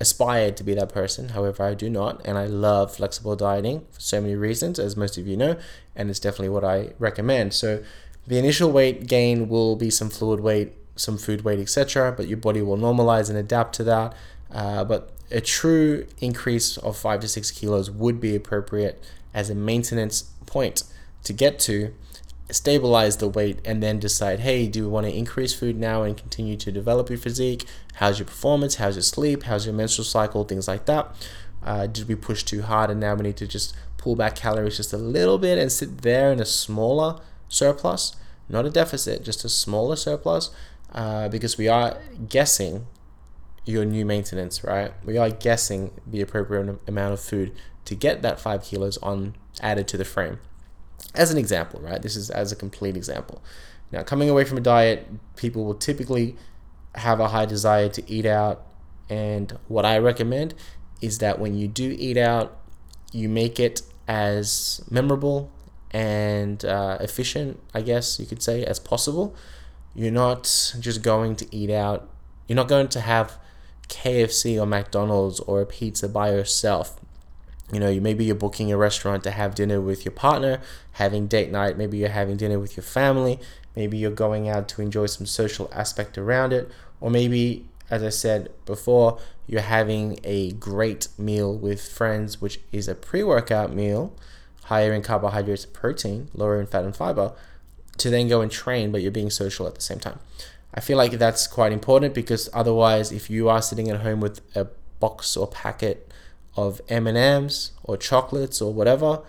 aspired 0.00 0.56
to 0.56 0.64
be 0.64 0.74
that 0.74 0.88
person. 0.92 1.30
However, 1.30 1.62
I 1.62 1.74
do 1.74 1.88
not, 1.88 2.20
and 2.24 2.36
I 2.36 2.46
love 2.46 2.96
flexible 2.96 3.36
dieting 3.36 3.86
for 3.92 4.00
so 4.00 4.20
many 4.20 4.34
reasons, 4.34 4.78
as 4.78 4.96
most 4.96 5.16
of 5.18 5.26
you 5.26 5.36
know, 5.36 5.56
and 5.94 6.10
it's 6.10 6.20
definitely 6.20 6.48
what 6.48 6.64
I 6.64 6.92
recommend. 6.98 7.54
So, 7.54 7.82
the 8.26 8.38
initial 8.38 8.72
weight 8.72 9.06
gain 9.06 9.48
will 9.48 9.76
be 9.76 9.90
some 9.90 10.08
fluid 10.08 10.40
weight, 10.40 10.72
some 10.96 11.18
food 11.18 11.42
weight, 11.42 11.58
etc., 11.58 12.12
but 12.12 12.28
your 12.28 12.38
body 12.38 12.62
will 12.62 12.78
normalize 12.78 13.28
and 13.28 13.38
adapt 13.38 13.74
to 13.76 13.84
that. 13.84 14.14
Uh, 14.50 14.84
but 14.84 15.10
a 15.30 15.40
true 15.40 16.06
increase 16.20 16.76
of 16.78 16.96
five 16.96 17.20
to 17.20 17.28
six 17.28 17.50
kilos 17.50 17.90
would 17.90 18.20
be 18.20 18.36
appropriate 18.36 19.02
as 19.32 19.50
a 19.50 19.54
maintenance 19.54 20.22
point 20.46 20.84
to 21.24 21.32
get 21.32 21.58
to 21.58 21.92
stabilize 22.50 23.16
the 23.16 23.28
weight 23.28 23.58
and 23.64 23.82
then 23.82 23.98
decide 23.98 24.40
hey 24.40 24.66
do 24.66 24.82
we 24.82 24.88
want 24.88 25.06
to 25.06 25.12
increase 25.12 25.54
food 25.54 25.76
now 25.76 26.02
and 26.02 26.16
continue 26.16 26.56
to 26.56 26.70
develop 26.70 27.08
your 27.08 27.18
physique? 27.18 27.66
How's 27.94 28.18
your 28.18 28.26
performance? 28.26 28.76
How's 28.76 28.96
your 28.96 29.02
sleep? 29.02 29.44
How's 29.44 29.66
your 29.66 29.74
menstrual 29.74 30.04
cycle? 30.04 30.44
Things 30.44 30.68
like 30.68 30.84
that. 30.86 31.14
Uh, 31.62 31.86
did 31.86 32.06
we 32.06 32.14
push 32.14 32.42
too 32.42 32.62
hard 32.62 32.90
and 32.90 33.00
now 33.00 33.14
we 33.14 33.22
need 33.22 33.36
to 33.38 33.46
just 33.46 33.74
pull 33.96 34.14
back 34.14 34.36
calories 34.36 34.76
just 34.76 34.92
a 34.92 34.98
little 34.98 35.38
bit 35.38 35.58
and 35.58 35.72
sit 35.72 36.02
there 36.02 36.30
in 36.30 36.38
a 36.38 36.44
smaller 36.44 37.18
surplus? 37.48 38.14
Not 38.48 38.66
a 38.66 38.70
deficit 38.70 39.24
just 39.24 39.44
a 39.44 39.48
smaller 39.48 39.96
surplus 39.96 40.50
uh, 40.94 41.28
because 41.28 41.58
we 41.58 41.68
are 41.68 41.98
guessing 42.28 42.86
your 43.66 43.84
new 43.84 44.04
maintenance 44.04 44.62
right 44.62 44.92
we 45.04 45.16
are 45.16 45.30
guessing 45.30 45.90
the 46.06 46.20
appropriate 46.20 46.78
amount 46.86 47.12
of 47.12 47.20
food 47.20 47.52
to 47.84 47.94
get 47.94 48.22
that 48.22 48.38
five 48.38 48.62
kilos 48.62 48.98
on 48.98 49.34
added 49.60 49.88
to 49.88 49.96
the 49.96 50.04
frame 50.04 50.38
as 51.14 51.30
an 51.30 51.38
example, 51.38 51.80
right? 51.80 52.00
This 52.00 52.16
is 52.16 52.30
as 52.30 52.52
a 52.52 52.56
complete 52.56 52.96
example. 52.96 53.42
Now, 53.92 54.02
coming 54.02 54.28
away 54.28 54.44
from 54.44 54.58
a 54.58 54.60
diet, 54.60 55.06
people 55.36 55.64
will 55.64 55.74
typically 55.74 56.36
have 56.94 57.20
a 57.20 57.28
high 57.28 57.46
desire 57.46 57.88
to 57.90 58.10
eat 58.10 58.26
out. 58.26 58.66
And 59.08 59.56
what 59.68 59.84
I 59.84 59.98
recommend 59.98 60.54
is 61.00 61.18
that 61.18 61.38
when 61.38 61.54
you 61.54 61.68
do 61.68 61.94
eat 61.98 62.16
out, 62.16 62.58
you 63.12 63.28
make 63.28 63.60
it 63.60 63.82
as 64.08 64.82
memorable 64.90 65.50
and 65.90 66.64
uh, 66.64 66.98
efficient, 67.00 67.60
I 67.72 67.82
guess 67.82 68.18
you 68.18 68.26
could 68.26 68.42
say, 68.42 68.64
as 68.64 68.80
possible. 68.80 69.36
You're 69.94 70.10
not 70.10 70.44
just 70.80 71.02
going 71.02 71.36
to 71.36 71.54
eat 71.54 71.70
out, 71.70 72.08
you're 72.46 72.56
not 72.56 72.68
going 72.68 72.88
to 72.88 73.00
have 73.00 73.38
KFC 73.88 74.60
or 74.60 74.66
McDonald's 74.66 75.40
or 75.40 75.60
a 75.60 75.66
pizza 75.66 76.08
by 76.08 76.30
yourself. 76.30 77.00
You 77.72 77.80
know, 77.80 77.98
maybe 78.00 78.24
you're 78.24 78.34
booking 78.34 78.70
a 78.72 78.76
restaurant 78.76 79.24
to 79.24 79.30
have 79.30 79.54
dinner 79.54 79.80
with 79.80 80.04
your 80.04 80.12
partner, 80.12 80.60
having 80.92 81.26
date 81.26 81.50
night, 81.50 81.78
maybe 81.78 81.98
you're 81.98 82.08
having 82.10 82.36
dinner 82.36 82.58
with 82.58 82.76
your 82.76 82.84
family, 82.84 83.38
maybe 83.74 83.96
you're 83.96 84.10
going 84.10 84.48
out 84.48 84.68
to 84.68 84.82
enjoy 84.82 85.06
some 85.06 85.26
social 85.26 85.70
aspect 85.72 86.18
around 86.18 86.52
it, 86.52 86.70
or 87.00 87.10
maybe, 87.10 87.64
as 87.90 88.02
I 88.02 88.10
said 88.10 88.50
before, 88.66 89.18
you're 89.46 89.62
having 89.62 90.18
a 90.24 90.52
great 90.52 91.08
meal 91.18 91.54
with 91.54 91.86
friends, 91.86 92.40
which 92.40 92.60
is 92.72 92.88
a 92.88 92.94
pre 92.94 93.22
workout 93.22 93.72
meal, 93.72 94.12
higher 94.64 94.92
in 94.92 95.02
carbohydrates 95.02 95.66
protein, 95.66 96.28
lower 96.34 96.60
in 96.60 96.66
fat 96.66 96.84
and 96.84 96.96
fiber, 96.96 97.32
to 97.98 98.10
then 98.10 98.28
go 98.28 98.40
and 98.40 98.50
train, 98.50 98.92
but 98.92 99.02
you're 99.02 99.10
being 99.10 99.30
social 99.30 99.66
at 99.66 99.74
the 99.74 99.80
same 99.80 100.00
time. 100.00 100.18
I 100.74 100.80
feel 100.80 100.98
like 100.98 101.12
that's 101.12 101.46
quite 101.46 101.72
important 101.72 102.14
because 102.14 102.48
otherwise, 102.52 103.12
if 103.12 103.30
you 103.30 103.48
are 103.48 103.62
sitting 103.62 103.88
at 103.88 104.00
home 104.00 104.20
with 104.20 104.40
a 104.56 104.66
box 104.98 105.36
or 105.36 105.46
packet 105.46 106.10
of 106.56 106.80
M&Ms 106.88 107.72
or 107.84 107.96
chocolates 107.96 108.60
or 108.60 108.72
whatever, 108.72 109.22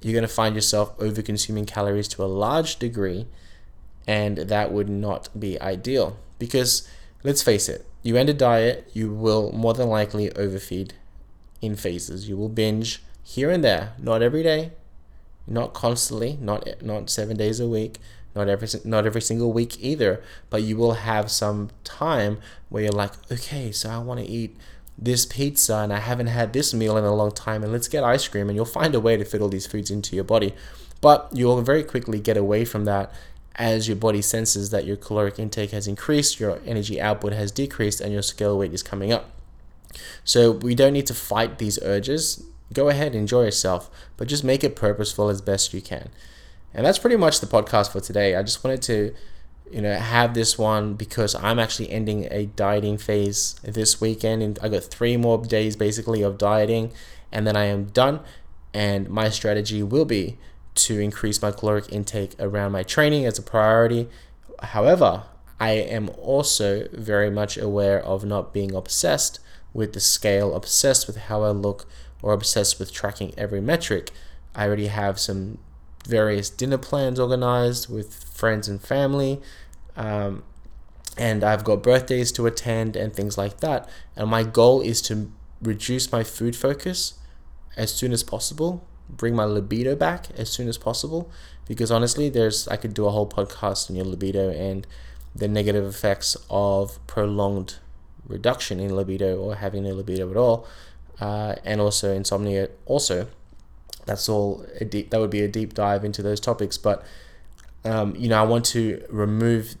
you're 0.00 0.12
going 0.12 0.22
to 0.22 0.28
find 0.28 0.54
yourself 0.54 0.92
over 0.98 1.22
consuming 1.22 1.66
calories 1.66 2.08
to 2.08 2.24
a 2.24 2.26
large 2.26 2.78
degree 2.78 3.26
and 4.06 4.38
that 4.38 4.72
would 4.72 4.88
not 4.88 5.28
be 5.38 5.60
ideal 5.60 6.16
because 6.38 6.88
let's 7.22 7.42
face 7.42 7.68
it, 7.68 7.86
you 8.02 8.16
end 8.16 8.30
a 8.30 8.34
diet, 8.34 8.90
you 8.92 9.12
will 9.12 9.52
more 9.52 9.74
than 9.74 9.88
likely 9.88 10.32
overfeed 10.32 10.94
in 11.60 11.76
phases. 11.76 12.28
You 12.28 12.36
will 12.36 12.48
binge 12.48 13.02
here 13.22 13.50
and 13.50 13.62
there, 13.62 13.92
not 13.98 14.22
every 14.22 14.42
day, 14.42 14.72
not 15.50 15.74
constantly, 15.74 16.38
not 16.40 16.82
not 16.82 17.10
7 17.10 17.36
days 17.36 17.60
a 17.60 17.68
week, 17.68 17.98
not 18.34 18.48
every 18.48 18.68
not 18.84 19.04
every 19.04 19.20
single 19.20 19.52
week 19.52 19.76
either, 19.82 20.22
but 20.48 20.62
you 20.62 20.76
will 20.76 20.94
have 20.94 21.30
some 21.30 21.70
time 21.84 22.38
where 22.68 22.84
you're 22.84 22.92
like, 22.92 23.12
okay, 23.30 23.72
so 23.72 23.90
I 23.90 23.98
want 23.98 24.20
to 24.20 24.26
eat 24.26 24.56
this 24.96 25.26
pizza 25.26 25.76
and 25.76 25.92
I 25.92 25.98
haven't 25.98 26.28
had 26.28 26.52
this 26.52 26.72
meal 26.74 26.96
in 26.96 27.04
a 27.04 27.14
long 27.14 27.32
time 27.32 27.62
and 27.62 27.72
let's 27.72 27.88
get 27.88 28.04
ice 28.04 28.28
cream 28.28 28.48
and 28.48 28.56
you'll 28.56 28.66
find 28.66 28.94
a 28.94 29.00
way 29.00 29.16
to 29.16 29.24
fit 29.24 29.40
all 29.40 29.48
these 29.48 29.66
foods 29.66 29.90
into 29.90 30.14
your 30.14 30.24
body. 30.24 30.54
But 31.00 31.30
you'll 31.32 31.60
very 31.62 31.82
quickly 31.82 32.20
get 32.20 32.36
away 32.36 32.64
from 32.64 32.84
that 32.84 33.12
as 33.56 33.88
your 33.88 33.96
body 33.96 34.22
senses 34.22 34.70
that 34.70 34.84
your 34.84 34.96
caloric 34.96 35.38
intake 35.38 35.70
has 35.70 35.86
increased, 35.86 36.38
your 36.38 36.60
energy 36.66 37.00
output 37.00 37.32
has 37.32 37.50
decreased, 37.50 38.00
and 38.00 38.12
your 38.12 38.22
scale 38.22 38.56
weight 38.56 38.72
is 38.72 38.82
coming 38.82 39.12
up. 39.12 39.30
So 40.24 40.52
we 40.52 40.74
don't 40.74 40.92
need 40.92 41.06
to 41.06 41.14
fight 41.14 41.58
these 41.58 41.78
urges. 41.82 42.44
Go 42.72 42.88
ahead, 42.88 43.14
enjoy 43.14 43.44
yourself, 43.44 43.90
but 44.16 44.28
just 44.28 44.44
make 44.44 44.62
it 44.62 44.76
purposeful 44.76 45.28
as 45.28 45.40
best 45.40 45.74
you 45.74 45.80
can. 45.80 46.10
And 46.72 46.86
that's 46.86 46.98
pretty 46.98 47.16
much 47.16 47.40
the 47.40 47.46
podcast 47.46 47.90
for 47.90 48.00
today. 48.00 48.36
I 48.36 48.42
just 48.42 48.62
wanted 48.62 48.82
to, 48.82 49.14
you 49.72 49.82
know, 49.82 49.94
have 49.94 50.34
this 50.34 50.56
one 50.56 50.94
because 50.94 51.34
I'm 51.34 51.58
actually 51.58 51.90
ending 51.90 52.28
a 52.30 52.46
dieting 52.46 52.96
phase 52.96 53.56
this 53.64 54.00
weekend, 54.00 54.42
and 54.42 54.58
I 54.62 54.68
got 54.68 54.84
three 54.84 55.16
more 55.16 55.42
days 55.44 55.74
basically 55.74 56.22
of 56.22 56.38
dieting, 56.38 56.92
and 57.32 57.46
then 57.46 57.56
I 57.56 57.64
am 57.64 57.86
done. 57.86 58.20
And 58.72 59.08
my 59.08 59.30
strategy 59.30 59.82
will 59.82 60.04
be 60.04 60.38
to 60.76 61.00
increase 61.00 61.42
my 61.42 61.50
caloric 61.50 61.92
intake 61.92 62.36
around 62.38 62.70
my 62.70 62.84
training 62.84 63.26
as 63.26 63.36
a 63.38 63.42
priority. 63.42 64.08
However, 64.62 65.24
I 65.58 65.72
am 65.72 66.08
also 66.18 66.88
very 66.92 67.30
much 67.30 67.58
aware 67.58 68.00
of 68.00 68.24
not 68.24 68.54
being 68.54 68.74
obsessed 68.74 69.40
with 69.74 69.92
the 69.92 70.00
scale, 70.00 70.54
obsessed 70.54 71.06
with 71.06 71.16
how 71.16 71.42
I 71.42 71.50
look, 71.50 71.86
or 72.22 72.32
obsessed 72.32 72.78
with 72.78 72.92
tracking 72.92 73.32
every 73.36 73.60
metric. 73.60 74.10
I 74.54 74.66
already 74.66 74.88
have 74.88 75.18
some 75.18 75.58
various 76.06 76.50
dinner 76.50 76.78
plans 76.78 77.20
organized 77.20 77.88
with 77.92 78.24
friends 78.24 78.68
and 78.68 78.80
family. 78.80 79.40
Um, 79.96 80.42
and 81.16 81.44
I've 81.44 81.64
got 81.64 81.82
birthdays 81.82 82.32
to 82.32 82.46
attend 82.46 82.96
and 82.96 83.14
things 83.14 83.36
like 83.36 83.60
that. 83.60 83.88
And 84.16 84.30
my 84.30 84.42
goal 84.42 84.80
is 84.80 85.02
to 85.02 85.30
reduce 85.60 86.10
my 86.10 86.24
food 86.24 86.56
focus 86.56 87.14
as 87.76 87.92
soon 87.92 88.12
as 88.12 88.22
possible, 88.22 88.86
bring 89.08 89.34
my 89.34 89.44
libido 89.44 89.94
back 89.94 90.30
as 90.36 90.50
soon 90.50 90.68
as 90.68 90.78
possible. 90.78 91.30
Because 91.66 91.90
honestly, 91.90 92.28
there's 92.28 92.66
I 92.68 92.76
could 92.76 92.94
do 92.94 93.06
a 93.06 93.10
whole 93.10 93.28
podcast 93.28 93.90
on 93.90 93.96
your 93.96 94.06
libido 94.06 94.50
and 94.50 94.86
the 95.34 95.48
negative 95.48 95.84
effects 95.84 96.36
of 96.48 97.04
prolonged 97.06 97.76
reduction 98.26 98.80
in 98.80 98.96
libido 98.96 99.38
or 99.38 99.56
having 99.56 99.84
no 99.84 99.92
libido 99.92 100.30
at 100.30 100.36
all, 100.36 100.66
uh, 101.20 101.56
and 101.64 101.80
also 101.80 102.12
insomnia. 102.14 102.68
Also, 102.86 103.28
that's 104.06 104.28
all 104.28 104.66
deep. 104.88 105.10
That 105.10 105.20
would 105.20 105.30
be 105.30 105.42
a 105.42 105.48
deep 105.48 105.74
dive 105.74 106.04
into 106.04 106.22
those 106.22 106.40
topics. 106.40 106.78
But 106.78 107.04
um, 107.84 108.14
you 108.16 108.28
know, 108.28 108.38
I 108.38 108.42
want 108.42 108.64
to 108.66 109.04
remove 109.08 109.74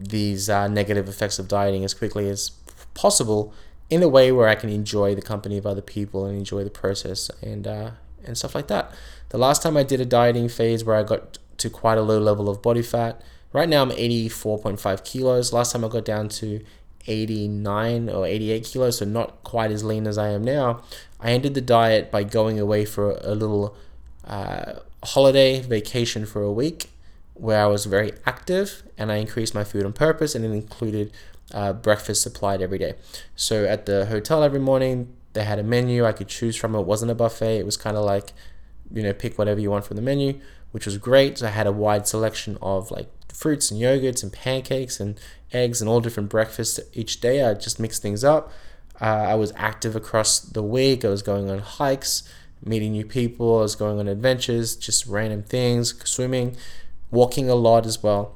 these 0.00 0.48
uh, 0.48 0.68
negative 0.68 1.08
effects 1.08 1.38
of 1.38 1.48
dieting 1.48 1.84
as 1.84 1.94
quickly 1.94 2.28
as 2.28 2.50
possible 2.94 3.52
in 3.90 4.02
a 4.02 4.08
way 4.08 4.30
where 4.30 4.48
I 4.48 4.54
can 4.54 4.70
enjoy 4.70 5.14
the 5.14 5.22
company 5.22 5.58
of 5.58 5.66
other 5.66 5.80
people 5.80 6.26
and 6.26 6.38
enjoy 6.38 6.62
the 6.64 6.70
process 6.70 7.30
and 7.42 7.66
uh, 7.66 7.90
and 8.24 8.36
stuff 8.36 8.54
like 8.54 8.68
that. 8.68 8.92
The 9.30 9.38
last 9.38 9.62
time 9.62 9.76
I 9.76 9.82
did 9.82 10.00
a 10.00 10.06
dieting 10.06 10.48
phase 10.48 10.84
where 10.84 10.96
I 10.96 11.02
got 11.02 11.38
to 11.58 11.70
quite 11.70 11.98
a 11.98 12.02
low 12.02 12.18
level 12.18 12.48
of 12.48 12.62
body 12.62 12.82
fat. 12.82 13.20
Right 13.52 13.68
now 13.68 13.82
I'm 13.82 13.90
84.5 13.90 15.04
kilos. 15.04 15.52
Last 15.52 15.72
time 15.72 15.84
I 15.84 15.88
got 15.88 16.04
down 16.04 16.28
to 16.28 16.60
89 17.08 18.08
or 18.08 18.26
88 18.26 18.64
kilos, 18.64 18.98
so 18.98 19.04
not 19.04 19.42
quite 19.42 19.70
as 19.70 19.82
lean 19.82 20.06
as 20.06 20.18
I 20.18 20.28
am 20.28 20.44
now. 20.44 20.82
I 21.18 21.32
ended 21.32 21.54
the 21.54 21.60
diet 21.60 22.10
by 22.10 22.22
going 22.22 22.60
away 22.60 22.84
for 22.84 23.18
a 23.22 23.34
little 23.34 23.76
uh, 24.24 24.74
holiday 25.02 25.60
vacation 25.60 26.26
for 26.26 26.42
a 26.42 26.52
week 26.52 26.90
where 27.34 27.62
I 27.62 27.66
was 27.66 27.86
very 27.86 28.12
active 28.26 28.82
and 28.96 29.10
I 29.10 29.16
increased 29.16 29.54
my 29.54 29.64
food 29.64 29.84
on 29.84 29.92
purpose 29.92 30.34
and 30.34 30.44
it 30.44 30.50
included 30.50 31.12
uh, 31.52 31.72
breakfast 31.72 32.22
supplied 32.22 32.60
every 32.60 32.78
day. 32.78 32.94
So 33.34 33.64
at 33.64 33.86
the 33.86 34.06
hotel 34.06 34.42
every 34.42 34.60
morning, 34.60 35.14
they 35.32 35.44
had 35.44 35.58
a 35.58 35.62
menu 35.62 36.04
I 36.04 36.12
could 36.12 36.28
choose 36.28 36.56
from. 36.56 36.74
It 36.74 36.82
wasn't 36.82 37.10
a 37.10 37.14
buffet, 37.14 37.58
it 37.58 37.66
was 37.66 37.76
kind 37.76 37.96
of 37.96 38.04
like, 38.04 38.32
you 38.92 39.02
know, 39.02 39.12
pick 39.12 39.38
whatever 39.38 39.60
you 39.60 39.70
want 39.70 39.84
from 39.84 39.96
the 39.96 40.02
menu, 40.02 40.40
which 40.72 40.84
was 40.84 40.98
great. 40.98 41.38
So 41.38 41.46
I 41.46 41.50
had 41.50 41.66
a 41.66 41.72
wide 41.72 42.06
selection 42.06 42.58
of 42.60 42.90
like 42.90 43.08
fruits 43.38 43.70
and 43.70 43.80
yogurts 43.80 44.22
and 44.22 44.32
pancakes 44.32 44.98
and 44.98 45.18
eggs 45.52 45.80
and 45.80 45.88
all 45.88 46.00
different 46.00 46.28
breakfasts 46.28 46.80
each 46.92 47.20
day. 47.20 47.44
I 47.44 47.54
just 47.54 47.78
mixed 47.78 48.02
things 48.02 48.24
up. 48.24 48.50
Uh, 49.00 49.04
I 49.04 49.34
was 49.36 49.52
active 49.54 49.94
across 49.94 50.40
the 50.40 50.62
week. 50.62 51.04
I 51.04 51.08
was 51.08 51.22
going 51.22 51.48
on 51.48 51.60
hikes, 51.60 52.28
meeting 52.64 52.92
new 52.92 53.04
people. 53.04 53.58
I 53.58 53.62
was 53.62 53.76
going 53.76 54.00
on 54.00 54.08
adventures, 54.08 54.74
just 54.74 55.06
random 55.06 55.44
things, 55.44 55.94
swimming, 56.04 56.56
walking 57.12 57.48
a 57.48 57.54
lot 57.54 57.86
as 57.86 58.02
well, 58.02 58.34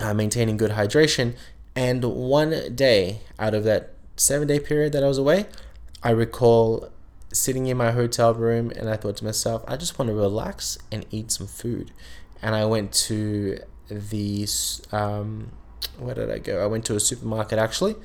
uh, 0.00 0.12
maintaining 0.12 0.56
good 0.56 0.72
hydration. 0.72 1.36
And 1.76 2.04
one 2.04 2.74
day 2.74 3.20
out 3.38 3.54
of 3.54 3.62
that 3.64 3.92
seven 4.16 4.48
day 4.48 4.58
period 4.58 4.92
that 4.94 5.04
I 5.04 5.08
was 5.08 5.18
away, 5.18 5.46
I 6.02 6.10
recall 6.10 6.88
sitting 7.32 7.66
in 7.66 7.76
my 7.76 7.92
hotel 7.92 8.34
room 8.34 8.70
and 8.70 8.90
I 8.90 8.96
thought 8.96 9.16
to 9.18 9.24
myself, 9.24 9.64
I 9.68 9.76
just 9.76 9.96
want 9.96 10.08
to 10.08 10.14
relax 10.14 10.76
and 10.90 11.06
eat 11.12 11.30
some 11.30 11.46
food. 11.46 11.92
And 12.42 12.54
I 12.54 12.64
went 12.64 12.92
to 12.92 13.58
the 13.88 14.46
um, 14.92 15.52
where 15.98 16.14
did 16.14 16.30
I 16.30 16.38
go? 16.38 16.62
I 16.62 16.66
went 16.66 16.84
to 16.86 16.96
a 16.96 17.00
supermarket 17.00 17.58
actually. 17.58 17.96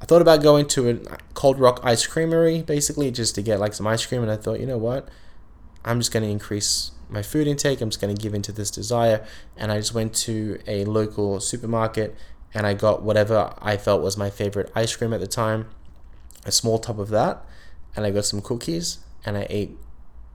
I 0.00 0.04
thought 0.04 0.22
about 0.22 0.42
going 0.42 0.66
to 0.68 0.90
a 0.90 1.16
Cold 1.34 1.60
Rock 1.60 1.80
ice 1.84 2.06
creamery 2.06 2.62
basically 2.62 3.10
just 3.12 3.36
to 3.36 3.42
get 3.42 3.60
like 3.60 3.74
some 3.74 3.86
ice 3.86 4.04
cream, 4.04 4.22
and 4.22 4.30
I 4.30 4.36
thought, 4.36 4.58
you 4.58 4.66
know 4.66 4.78
what, 4.78 5.08
I'm 5.84 6.00
just 6.00 6.12
going 6.12 6.24
to 6.24 6.28
increase 6.28 6.90
my 7.08 7.22
food 7.22 7.46
intake. 7.46 7.80
I'm 7.80 7.90
just 7.90 8.00
going 8.00 8.14
to 8.14 8.20
give 8.20 8.34
into 8.34 8.50
this 8.50 8.70
desire, 8.70 9.24
and 9.56 9.70
I 9.70 9.78
just 9.78 9.94
went 9.94 10.14
to 10.26 10.58
a 10.66 10.84
local 10.84 11.38
supermarket 11.40 12.16
and 12.54 12.66
I 12.66 12.74
got 12.74 13.02
whatever 13.02 13.54
I 13.60 13.76
felt 13.76 14.02
was 14.02 14.16
my 14.16 14.28
favorite 14.28 14.70
ice 14.74 14.94
cream 14.94 15.12
at 15.12 15.20
the 15.20 15.26
time, 15.26 15.70
a 16.44 16.52
small 16.52 16.78
tub 16.78 17.00
of 17.00 17.08
that, 17.08 17.44
and 17.96 18.04
I 18.04 18.10
got 18.10 18.24
some 18.24 18.42
cookies, 18.42 18.98
and 19.24 19.38
I 19.38 19.46
ate 19.48 19.76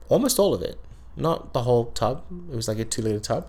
almost 0.10 0.40
all 0.40 0.54
of 0.54 0.62
it, 0.62 0.80
not 1.16 1.54
the 1.54 1.64
whole 1.64 1.92
tub. 1.92 2.24
It 2.52 2.56
was 2.56 2.68
like 2.68 2.80
a 2.80 2.86
two 2.86 3.02
liter 3.02 3.20
tub 3.20 3.48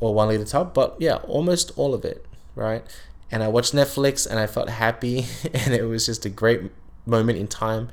or 0.00 0.14
one 0.14 0.28
liter 0.28 0.44
tub, 0.44 0.74
but 0.74 0.96
yeah, 0.98 1.16
almost 1.16 1.72
all 1.76 1.94
of 1.94 2.04
it, 2.04 2.24
right? 2.54 2.84
And 3.30 3.42
I 3.42 3.48
watched 3.48 3.74
Netflix 3.74 4.28
and 4.28 4.38
I 4.38 4.46
felt 4.46 4.68
happy, 4.68 5.26
and 5.54 5.74
it 5.74 5.84
was 5.84 6.06
just 6.06 6.24
a 6.24 6.30
great 6.30 6.70
moment 7.06 7.38
in 7.38 7.48
time 7.48 7.88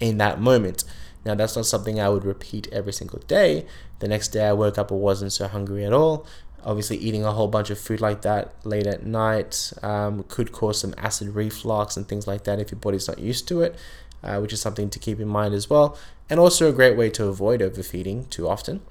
in 0.00 0.18
that 0.18 0.40
moment. 0.40 0.84
Now, 1.24 1.34
that's 1.34 1.56
not 1.56 1.66
something 1.66 1.98
I 1.98 2.08
would 2.08 2.24
repeat 2.24 2.68
every 2.70 2.92
single 2.92 3.18
day. 3.20 3.66
The 3.98 4.06
next 4.06 4.28
day 4.28 4.46
I 4.46 4.52
woke 4.52 4.78
up, 4.78 4.92
I 4.92 4.94
wasn't 4.94 5.32
so 5.32 5.48
hungry 5.48 5.84
at 5.84 5.92
all. 5.92 6.24
Obviously, 6.64 6.96
eating 6.98 7.24
a 7.24 7.32
whole 7.32 7.48
bunch 7.48 7.70
of 7.70 7.78
food 7.78 8.00
like 8.00 8.22
that 8.22 8.54
late 8.64 8.86
at 8.86 9.04
night 9.04 9.72
um, 9.82 10.24
could 10.28 10.52
cause 10.52 10.80
some 10.80 10.94
acid 10.96 11.30
reflux 11.30 11.96
and 11.96 12.08
things 12.08 12.26
like 12.26 12.44
that 12.44 12.60
if 12.60 12.70
your 12.70 12.78
body's 12.78 13.08
not 13.08 13.18
used 13.18 13.48
to 13.48 13.62
it, 13.62 13.76
uh, 14.22 14.38
which 14.38 14.52
is 14.52 14.60
something 14.60 14.88
to 14.90 14.98
keep 14.98 15.18
in 15.18 15.28
mind 15.28 15.54
as 15.54 15.68
well. 15.68 15.98
And 16.30 16.38
also 16.38 16.68
a 16.68 16.72
great 16.72 16.96
way 16.96 17.10
to 17.10 17.26
avoid 17.26 17.60
overfeeding 17.60 18.26
too 18.26 18.48
often. 18.48 18.82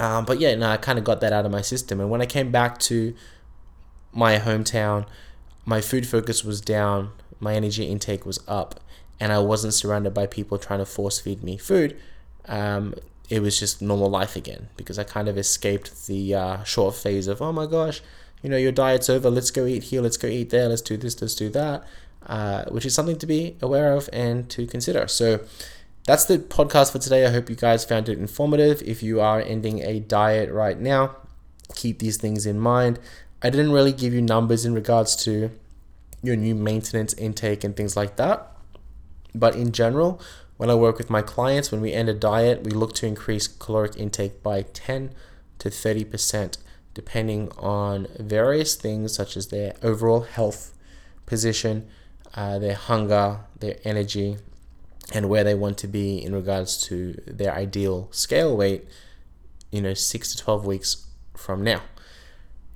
Um, 0.00 0.24
but 0.24 0.38
yeah, 0.38 0.54
no, 0.54 0.70
I 0.70 0.76
kind 0.76 0.98
of 0.98 1.04
got 1.04 1.20
that 1.20 1.32
out 1.32 1.44
of 1.44 1.52
my 1.52 1.62
system. 1.62 2.00
And 2.00 2.10
when 2.10 2.20
I 2.20 2.26
came 2.26 2.50
back 2.50 2.78
to 2.80 3.14
my 4.12 4.38
hometown, 4.38 5.06
my 5.64 5.80
food 5.80 6.06
focus 6.06 6.44
was 6.44 6.60
down, 6.60 7.10
my 7.40 7.54
energy 7.54 7.84
intake 7.84 8.24
was 8.24 8.40
up, 8.48 8.80
and 9.20 9.32
I 9.32 9.38
wasn't 9.38 9.74
surrounded 9.74 10.14
by 10.14 10.26
people 10.26 10.58
trying 10.58 10.78
to 10.78 10.86
force 10.86 11.20
feed 11.20 11.42
me 11.42 11.56
food. 11.56 11.96
Um, 12.46 12.94
it 13.28 13.42
was 13.42 13.58
just 13.58 13.82
normal 13.82 14.08
life 14.08 14.36
again 14.36 14.68
because 14.76 14.98
I 14.98 15.04
kind 15.04 15.28
of 15.28 15.36
escaped 15.36 16.06
the 16.06 16.34
uh, 16.34 16.64
short 16.64 16.94
phase 16.94 17.28
of, 17.28 17.42
oh 17.42 17.52
my 17.52 17.66
gosh, 17.66 18.00
you 18.42 18.48
know, 18.48 18.56
your 18.56 18.72
diet's 18.72 19.10
over, 19.10 19.28
let's 19.28 19.50
go 19.50 19.66
eat 19.66 19.84
here, 19.84 20.00
let's 20.00 20.16
go 20.16 20.28
eat 20.28 20.50
there, 20.50 20.68
let's 20.68 20.82
do 20.82 20.96
this, 20.96 21.20
let's 21.20 21.34
do 21.34 21.50
that, 21.50 21.84
uh, 22.26 22.64
which 22.70 22.86
is 22.86 22.94
something 22.94 23.18
to 23.18 23.26
be 23.26 23.56
aware 23.60 23.92
of 23.92 24.08
and 24.12 24.48
to 24.50 24.66
consider. 24.66 25.06
So, 25.08 25.40
that's 26.08 26.24
the 26.24 26.38
podcast 26.38 26.92
for 26.92 26.98
today. 26.98 27.26
I 27.26 27.30
hope 27.30 27.50
you 27.50 27.54
guys 27.54 27.84
found 27.84 28.08
it 28.08 28.18
informative. 28.18 28.80
If 28.80 29.02
you 29.02 29.20
are 29.20 29.42
ending 29.42 29.80
a 29.80 30.00
diet 30.00 30.50
right 30.50 30.80
now, 30.80 31.16
keep 31.74 31.98
these 31.98 32.16
things 32.16 32.46
in 32.46 32.58
mind. 32.58 32.98
I 33.42 33.50
didn't 33.50 33.72
really 33.72 33.92
give 33.92 34.14
you 34.14 34.22
numbers 34.22 34.64
in 34.64 34.72
regards 34.72 35.14
to 35.24 35.50
your 36.22 36.34
new 36.34 36.54
maintenance 36.54 37.12
intake 37.12 37.62
and 37.62 37.76
things 37.76 37.94
like 37.94 38.16
that. 38.16 38.50
But 39.34 39.54
in 39.54 39.70
general, 39.70 40.18
when 40.56 40.70
I 40.70 40.76
work 40.76 40.96
with 40.96 41.10
my 41.10 41.20
clients, 41.20 41.70
when 41.70 41.82
we 41.82 41.92
end 41.92 42.08
a 42.08 42.14
diet, 42.14 42.62
we 42.62 42.70
look 42.70 42.94
to 42.94 43.06
increase 43.06 43.46
caloric 43.46 43.94
intake 43.98 44.42
by 44.42 44.62
10 44.62 45.12
to 45.58 45.68
30%, 45.68 46.56
depending 46.94 47.50
on 47.58 48.06
various 48.18 48.76
things 48.76 49.14
such 49.14 49.36
as 49.36 49.48
their 49.48 49.74
overall 49.82 50.22
health 50.22 50.72
position, 51.26 51.86
uh, 52.34 52.58
their 52.58 52.76
hunger, 52.76 53.40
their 53.60 53.76
energy, 53.84 54.38
and 55.12 55.28
where 55.28 55.44
they 55.44 55.54
want 55.54 55.78
to 55.78 55.88
be 55.88 56.22
in 56.22 56.34
regards 56.34 56.78
to 56.86 57.20
their 57.26 57.54
ideal 57.54 58.08
scale 58.10 58.56
weight, 58.56 58.86
you 59.70 59.80
know, 59.80 59.94
six 59.94 60.34
to 60.34 60.42
12 60.42 60.66
weeks 60.66 61.06
from 61.34 61.62
now. 61.62 61.80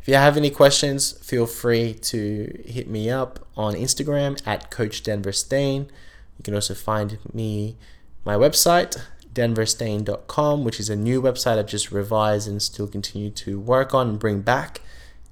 If 0.01 0.09
you 0.09 0.14
have 0.14 0.37
any 0.37 0.51
questions, 0.51 1.12
feel 1.25 1.47
free 1.47 1.95
to 1.95 2.62
hit 2.66 2.88
me 2.88 3.11
up 3.11 3.47
on 3.57 3.75
Instagram 3.75 4.40
at 4.47 4.71
Coach 4.71 5.03
Denver 5.03 5.31
Steyn. 5.31 5.90
You 6.38 6.42
can 6.42 6.55
also 6.55 6.75
find 6.75 7.18
me, 7.33 7.77
my 8.25 8.35
website, 8.35 9.01
denversteyn.com, 9.33 10.64
which 10.64 10.81
is 10.81 10.90
a 10.90 10.97
new 10.97 11.23
website 11.23 11.59
I've 11.59 11.66
just 11.66 11.92
revised 11.92 12.49
and 12.49 12.61
still 12.61 12.88
continue 12.88 13.31
to 13.31 13.61
work 13.61 13.95
on 13.95 14.09
and 14.09 14.18
bring 14.18 14.40
back, 14.40 14.81